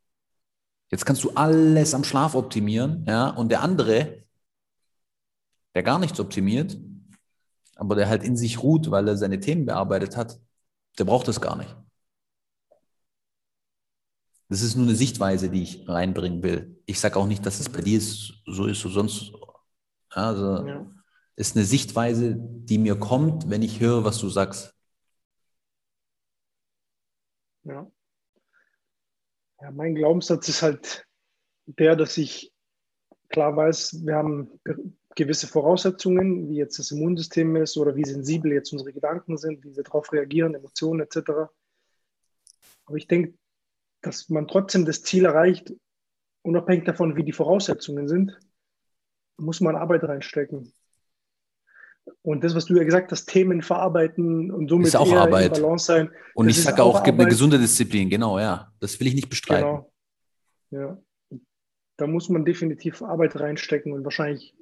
Jetzt 0.92 1.04
kannst 1.04 1.24
du 1.24 1.30
alles 1.30 1.92
am 1.92 2.04
Schlaf 2.04 2.36
optimieren, 2.36 3.04
ja, 3.08 3.30
und 3.30 3.50
der 3.50 3.62
andere, 3.62 4.22
der 5.74 5.82
gar 5.82 5.98
nichts 5.98 6.20
optimiert, 6.20 6.78
aber 7.76 7.94
der 7.94 8.08
halt 8.08 8.22
in 8.22 8.36
sich 8.36 8.62
ruht, 8.62 8.90
weil 8.90 9.08
er 9.08 9.16
seine 9.16 9.40
Themen 9.40 9.66
bearbeitet 9.66 10.16
hat, 10.16 10.38
der 10.98 11.04
braucht 11.04 11.28
das 11.28 11.40
gar 11.40 11.56
nicht. 11.56 11.74
Das 14.48 14.62
ist 14.62 14.74
nur 14.74 14.86
eine 14.86 14.96
Sichtweise, 14.96 15.48
die 15.48 15.62
ich 15.62 15.88
reinbringen 15.88 16.42
will. 16.42 16.82
Ich 16.84 16.98
sage 16.98 17.16
auch 17.16 17.26
nicht, 17.26 17.46
dass 17.46 17.60
es 17.60 17.68
bei 17.68 17.82
dir 17.82 18.00
so 18.00 18.66
ist 18.66 18.84
oder 18.84 18.94
sonst. 18.94 19.32
Also 20.08 20.66
ja. 20.66 20.90
ist 21.36 21.56
eine 21.56 21.64
Sichtweise, 21.64 22.34
die 22.36 22.78
mir 22.78 22.98
kommt, 22.98 23.48
wenn 23.48 23.62
ich 23.62 23.78
höre, 23.78 24.04
was 24.04 24.18
du 24.18 24.28
sagst. 24.28 24.74
Ja. 27.62 27.90
Ja, 29.60 29.70
mein 29.70 29.94
Glaubenssatz 29.94 30.48
ist 30.48 30.62
halt 30.62 31.06
der, 31.66 31.94
dass 31.94 32.16
ich 32.16 32.52
klar 33.28 33.56
weiß, 33.56 34.04
wir 34.04 34.16
haben 34.16 34.60
gewisse 35.16 35.46
Voraussetzungen, 35.46 36.48
wie 36.48 36.56
jetzt 36.56 36.78
das 36.78 36.90
Immunsystem 36.90 37.56
ist 37.56 37.76
oder 37.76 37.96
wie 37.96 38.04
sensibel 38.04 38.52
jetzt 38.52 38.72
unsere 38.72 38.92
Gedanken 38.92 39.36
sind, 39.36 39.64
wie 39.64 39.76
wir 39.76 39.82
darauf 39.82 40.12
reagieren, 40.12 40.54
Emotionen 40.54 41.00
etc. 41.00 41.30
Aber 42.86 42.96
ich 42.96 43.08
denke, 43.08 43.34
dass 44.02 44.28
man 44.28 44.48
trotzdem 44.48 44.84
das 44.84 45.02
Ziel 45.02 45.24
erreicht, 45.24 45.72
unabhängig 46.42 46.84
davon, 46.84 47.16
wie 47.16 47.24
die 47.24 47.32
Voraussetzungen 47.32 48.08
sind, 48.08 48.38
muss 49.36 49.60
man 49.60 49.76
Arbeit 49.76 50.04
reinstecken. 50.04 50.72
Und 52.22 52.42
das, 52.44 52.54
was 52.54 52.66
du 52.66 52.76
ja 52.76 52.84
gesagt 52.84 53.12
hast, 53.12 53.26
Themen 53.26 53.62
verarbeiten 53.62 54.50
und 54.50 54.68
somit 54.68 54.88
ist 54.88 54.96
auch 54.96 55.12
Arbeit. 55.12 55.56
in 55.56 55.62
Balance 55.62 55.86
sein. 55.86 56.10
Und 56.34 56.48
ich 56.48 56.62
sage 56.62 56.82
auch, 56.82 56.98
es 56.98 57.02
gibt 57.02 57.20
eine 57.20 57.28
gesunde 57.28 57.58
Disziplin, 57.58 58.08
genau, 58.08 58.38
ja. 58.38 58.72
Das 58.80 58.98
will 58.98 59.06
ich 59.06 59.14
nicht 59.14 59.28
bestreiten. 59.28 59.84
Genau. 60.70 60.98
Ja. 61.30 61.38
Da 61.96 62.06
muss 62.06 62.28
man 62.28 62.44
definitiv 62.44 63.02
Arbeit 63.02 63.38
reinstecken 63.38 63.92
und 63.92 64.04
wahrscheinlich 64.04 64.54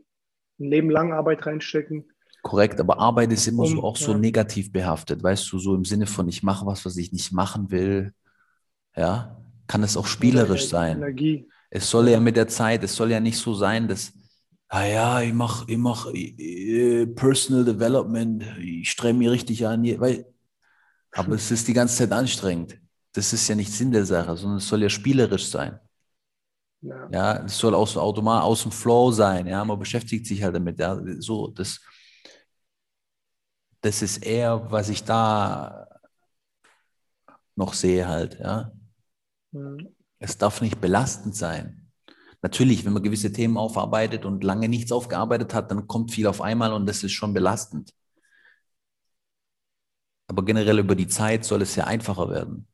ein 0.59 0.71
Leben 0.71 0.91
lang 0.91 1.13
Arbeit 1.13 1.47
reinstecken. 1.47 2.05
Korrekt, 2.43 2.81
aber 2.81 2.99
Arbeit 2.99 3.33
ist 3.33 3.47
immer 3.47 3.65
um, 3.65 3.69
so 3.69 3.83
auch 3.83 3.97
so 3.97 4.15
negativ 4.15 4.73
behaftet, 4.73 5.23
weißt 5.23 5.53
du, 5.53 5.59
so 5.59 5.75
im 5.75 5.85
Sinne 5.85 6.07
von, 6.07 6.29
ich 6.29 6.43
mache 6.43 6.65
was, 6.67 6.85
was 6.85 6.97
ich 6.97 7.13
nicht 7.13 7.33
machen 7.33 7.71
will. 7.71 8.13
Ja, 8.97 9.37
kann 9.67 9.83
es 9.83 9.97
auch 9.97 10.07
spielerisch 10.07 10.69
sein. 10.69 10.99
Energie. 10.99 11.49
Es 11.71 11.91
soll 11.91 12.09
ja 12.09 12.21
mit 12.21 12.37
der 12.37 12.49
Zeit, 12.49 12.83
es 12.85 12.95
soll 12.95 13.11
ja 13.11 13.21
nicht 13.21 13.37
so 13.37 13.55
sein, 13.55 13.89
dass, 13.89 14.13
ah 14.69 14.85
ja, 14.85 15.21
ich 15.21 15.35
mache 15.35 15.71
ich 15.71 15.77
mach, 15.77 16.07
äh, 16.15 17.07
Personal 17.07 17.65
Development, 17.65 18.45
ich 18.61 18.91
strebe 18.91 19.19
mich 19.19 19.29
richtig 19.29 19.67
an, 19.67 19.83
weil, 20.01 20.25
aber 21.13 21.35
es 21.35 21.51
ist 21.51 21.69
die 21.69 21.75
ganze 21.75 21.97
Zeit 21.97 22.13
anstrengend. 22.13 22.79
Das 23.13 23.33
ist 23.33 23.49
ja 23.49 23.55
nicht 23.55 23.73
Sinn 23.73 23.91
der 23.91 24.05
Sache, 24.07 24.37
sondern 24.37 24.59
es 24.59 24.69
soll 24.69 24.83
ja 24.83 24.89
spielerisch 24.89 25.49
sein. 25.49 25.79
Ja. 26.81 27.09
ja, 27.11 27.45
es 27.45 27.59
soll 27.59 27.75
auch 27.75 27.89
so 27.89 28.01
automatisch 28.01 28.45
aus 28.45 28.63
dem 28.63 28.73
Flow 28.73 29.11
sein. 29.11 29.47
Ja, 29.47 29.65
man 29.65 29.79
beschäftigt 29.79 30.27
sich 30.27 30.43
halt 30.43 30.55
damit. 30.55 30.79
Ja, 30.79 31.01
so, 31.19 31.49
das, 31.49 31.81
das 33.81 34.03
ist 34.03 34.19
eher, 34.19 34.71
was 34.71 34.89
ich 34.89 35.05
da 35.05 35.87
noch 37.57 37.75
sehe 37.75 38.07
halt. 38.07 38.39
Ja, 38.39 38.73
mhm. 39.53 39.95
es 40.19 40.39
darf 40.39 40.61
nicht 40.61 40.81
belastend 40.81 41.35
sein. 41.35 41.91
Natürlich, 42.43 42.85
wenn 42.85 42.93
man 42.93 43.03
gewisse 43.03 43.33
Themen 43.33 43.57
aufarbeitet 43.57 44.25
und 44.25 44.45
lange 44.45 44.69
nichts 44.69 44.93
aufgearbeitet 44.93 45.55
hat, 45.55 45.71
dann 45.71 45.89
kommt 45.89 46.13
viel 46.13 46.29
auf 46.29 46.41
einmal 46.41 46.73
und 46.73 46.87
das 46.87 47.03
ist 47.03 47.13
schon 47.13 47.35
belastend. 47.35 47.93
Aber 50.29 50.45
generell 50.45 50.79
über 50.79 50.95
die 50.95 51.09
Zeit 51.09 51.45
soll 51.45 51.63
es 51.63 51.75
ja 51.75 51.85
einfacher 51.85 52.31
werden, 52.31 52.69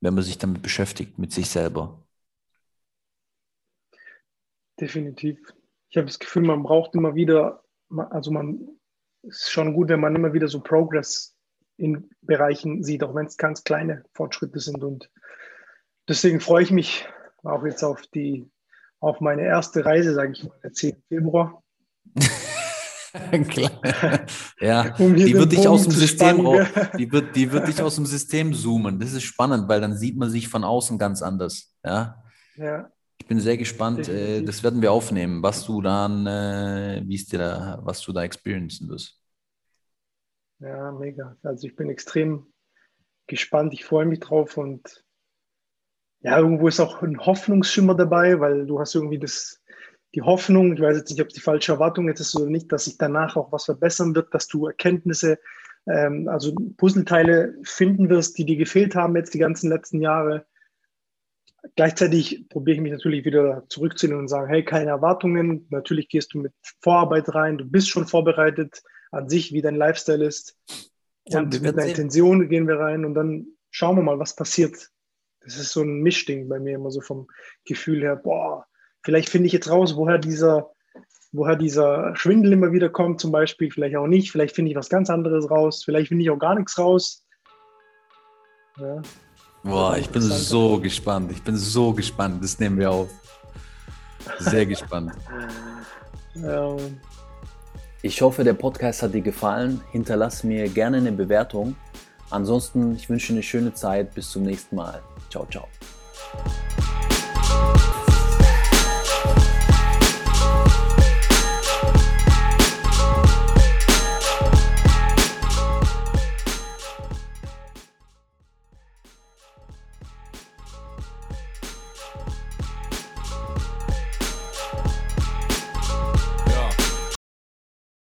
wenn 0.00 0.14
man 0.14 0.24
sich 0.24 0.36
damit 0.38 0.62
beschäftigt, 0.62 1.18
mit 1.18 1.32
sich 1.32 1.48
selber. 1.48 2.05
Definitiv. 4.80 5.38
Ich 5.88 5.96
habe 5.96 6.06
das 6.06 6.18
Gefühl, 6.18 6.42
man 6.42 6.62
braucht 6.62 6.94
immer 6.94 7.14
wieder, 7.14 7.62
also 8.10 8.30
man 8.30 8.76
es 9.28 9.42
ist 9.42 9.50
schon 9.50 9.74
gut, 9.74 9.88
wenn 9.88 10.00
man 10.00 10.14
immer 10.14 10.32
wieder 10.32 10.48
so 10.48 10.60
Progress 10.60 11.34
in 11.76 12.08
Bereichen 12.22 12.82
sieht, 12.82 13.02
auch 13.02 13.14
wenn 13.14 13.26
es 13.26 13.36
ganz 13.36 13.64
kleine 13.64 14.04
Fortschritte 14.14 14.60
sind. 14.60 14.82
Und 14.82 15.10
deswegen 16.08 16.40
freue 16.40 16.62
ich 16.62 16.70
mich 16.70 17.06
auch 17.42 17.64
jetzt 17.64 17.82
auf 17.82 18.02
die, 18.14 18.50
auf 19.00 19.20
meine 19.20 19.42
erste 19.42 19.84
Reise, 19.84 20.14
sage 20.14 20.32
ich 20.32 20.44
mal, 20.44 20.58
der 20.62 20.72
10. 20.72 21.02
Februar. 21.08 21.62
ja, 24.60 24.94
um 24.98 25.14
die 25.14 25.34
wird 25.34 25.52
dich 25.52 25.66
aus 25.66 25.84
dem 25.84 25.92
System 25.92 26.36
die 26.98 27.10
wird, 27.10 27.34
die 27.34 27.50
wird 27.50 27.66
dich 27.66 27.80
aus 27.82 27.96
dem 27.96 28.06
System 28.06 28.52
zoomen. 28.52 29.00
Das 29.00 29.12
ist 29.12 29.22
spannend, 29.22 29.68
weil 29.68 29.80
dann 29.80 29.96
sieht 29.96 30.16
man 30.16 30.30
sich 30.30 30.48
von 30.48 30.64
außen 30.64 30.98
ganz 30.98 31.22
anders. 31.22 31.74
Ja. 31.84 32.22
ja. 32.56 32.90
Ich 33.18 33.26
bin 33.26 33.40
sehr 33.40 33.56
gespannt. 33.56 34.08
Äh, 34.08 34.42
das 34.42 34.62
werden 34.62 34.82
wir 34.82 34.92
aufnehmen, 34.92 35.42
was 35.42 35.64
du 35.66 35.80
dann, 35.80 36.26
äh, 36.26 37.02
wie 37.04 37.16
es 37.16 37.26
dir 37.26 37.38
da, 37.38 37.80
was 37.82 38.00
du 38.02 38.12
da 38.12 38.22
experiencen 38.22 38.88
wirst. 38.88 39.20
Ja, 40.58 40.92
mega. 40.92 41.36
Also 41.42 41.66
ich 41.66 41.76
bin 41.76 41.90
extrem 41.90 42.52
gespannt. 43.26 43.74
Ich 43.74 43.84
freue 43.84 44.06
mich 44.06 44.20
drauf 44.20 44.56
und 44.56 45.04
ja, 46.20 46.38
irgendwo 46.38 46.68
ist 46.68 46.80
auch 46.80 47.02
ein 47.02 47.18
Hoffnungsschimmer 47.18 47.94
dabei, 47.94 48.40
weil 48.40 48.66
du 48.66 48.80
hast 48.80 48.94
irgendwie 48.94 49.18
das, 49.18 49.62
die 50.14 50.22
Hoffnung, 50.22 50.72
ich 50.72 50.80
weiß 50.80 50.96
jetzt 50.96 51.10
nicht, 51.10 51.20
ob 51.20 51.28
es 51.28 51.34
die 51.34 51.40
falsche 51.40 51.72
Erwartung 51.72 52.08
jetzt 52.08 52.20
ist 52.20 52.34
oder 52.34 52.50
nicht, 52.50 52.72
dass 52.72 52.86
sich 52.86 52.96
danach 52.96 53.36
auch 53.36 53.52
was 53.52 53.64
verbessern 53.64 54.14
wird, 54.14 54.32
dass 54.34 54.48
du 54.48 54.66
Erkenntnisse, 54.66 55.38
ähm, 55.86 56.28
also 56.28 56.54
Puzzleteile 56.76 57.54
finden 57.62 58.08
wirst, 58.08 58.38
die 58.38 58.44
dir 58.44 58.56
gefehlt 58.56 58.94
haben 58.94 59.14
jetzt 59.14 59.34
die 59.34 59.38
ganzen 59.38 59.70
letzten 59.70 60.00
Jahre 60.00 60.46
Gleichzeitig 61.74 62.48
probiere 62.48 62.76
ich 62.76 62.82
mich 62.82 62.92
natürlich 62.92 63.24
wieder 63.24 63.64
zurückzunehmen 63.68 64.22
und 64.22 64.28
sagen, 64.28 64.48
hey, 64.48 64.64
keine 64.64 64.90
Erwartungen. 64.90 65.66
Natürlich 65.70 66.08
gehst 66.08 66.34
du 66.34 66.38
mit 66.38 66.52
Vorarbeit 66.80 67.34
rein. 67.34 67.58
Du 67.58 67.64
bist 67.64 67.88
schon 67.88 68.06
vorbereitet 68.06 68.82
an 69.10 69.28
sich, 69.28 69.52
wie 69.52 69.62
dein 69.62 69.76
Lifestyle 69.76 70.24
ist. 70.24 70.58
Und 71.24 71.54
ja, 71.54 71.60
mit 71.60 71.78
einer 71.78 71.88
Intention 71.88 72.48
gehen 72.48 72.68
wir 72.68 72.78
rein 72.78 73.04
und 73.04 73.14
dann 73.14 73.46
schauen 73.70 73.96
wir 73.96 74.02
mal, 74.02 74.18
was 74.18 74.36
passiert. 74.36 74.90
Das 75.40 75.56
ist 75.56 75.72
so 75.72 75.82
ein 75.82 76.00
Mischding 76.00 76.48
bei 76.48 76.58
mir 76.58 76.74
immer 76.76 76.90
so 76.90 77.00
vom 77.00 77.28
Gefühl 77.64 78.02
her, 78.02 78.16
boah, 78.16 78.66
vielleicht 79.02 79.28
finde 79.28 79.46
ich 79.46 79.52
jetzt 79.52 79.70
raus, 79.70 79.96
woher 79.96 80.18
dieser, 80.18 80.72
woher 81.32 81.56
dieser 81.56 82.14
Schwindel 82.16 82.52
immer 82.52 82.72
wieder 82.72 82.88
kommt, 82.88 83.20
zum 83.20 83.32
Beispiel, 83.32 83.70
vielleicht 83.70 83.96
auch 83.96 84.06
nicht, 84.06 84.30
vielleicht 84.30 84.54
finde 84.54 84.70
ich 84.70 84.76
was 84.76 84.88
ganz 84.88 85.10
anderes 85.10 85.50
raus, 85.50 85.82
vielleicht 85.84 86.08
finde 86.08 86.24
ich 86.24 86.30
auch 86.30 86.38
gar 86.38 86.54
nichts 86.54 86.78
raus. 86.78 87.24
Ja. 88.78 89.02
Boah, 89.62 89.96
ich 89.96 90.08
bin 90.08 90.22
so 90.22 90.78
gespannt. 90.78 91.32
Ich 91.32 91.42
bin 91.42 91.56
so 91.56 91.92
gespannt. 91.92 92.42
Das 92.42 92.58
nehmen 92.58 92.78
wir 92.78 92.90
auf. 92.90 93.08
Sehr 94.38 94.66
gespannt. 94.66 95.12
Ich 98.02 98.22
hoffe, 98.22 98.44
der 98.44 98.52
Podcast 98.52 99.02
hat 99.02 99.14
dir 99.14 99.22
gefallen. 99.22 99.80
Hinterlass 99.90 100.44
mir 100.44 100.68
gerne 100.68 100.98
eine 100.98 101.10
Bewertung. 101.10 101.74
Ansonsten, 102.30 102.94
ich 102.94 103.08
wünsche 103.08 103.32
eine 103.32 103.42
schöne 103.42 103.74
Zeit. 103.74 104.14
Bis 104.14 104.30
zum 104.30 104.44
nächsten 104.44 104.76
Mal. 104.76 105.02
Ciao, 105.30 105.46
ciao. 105.50 105.66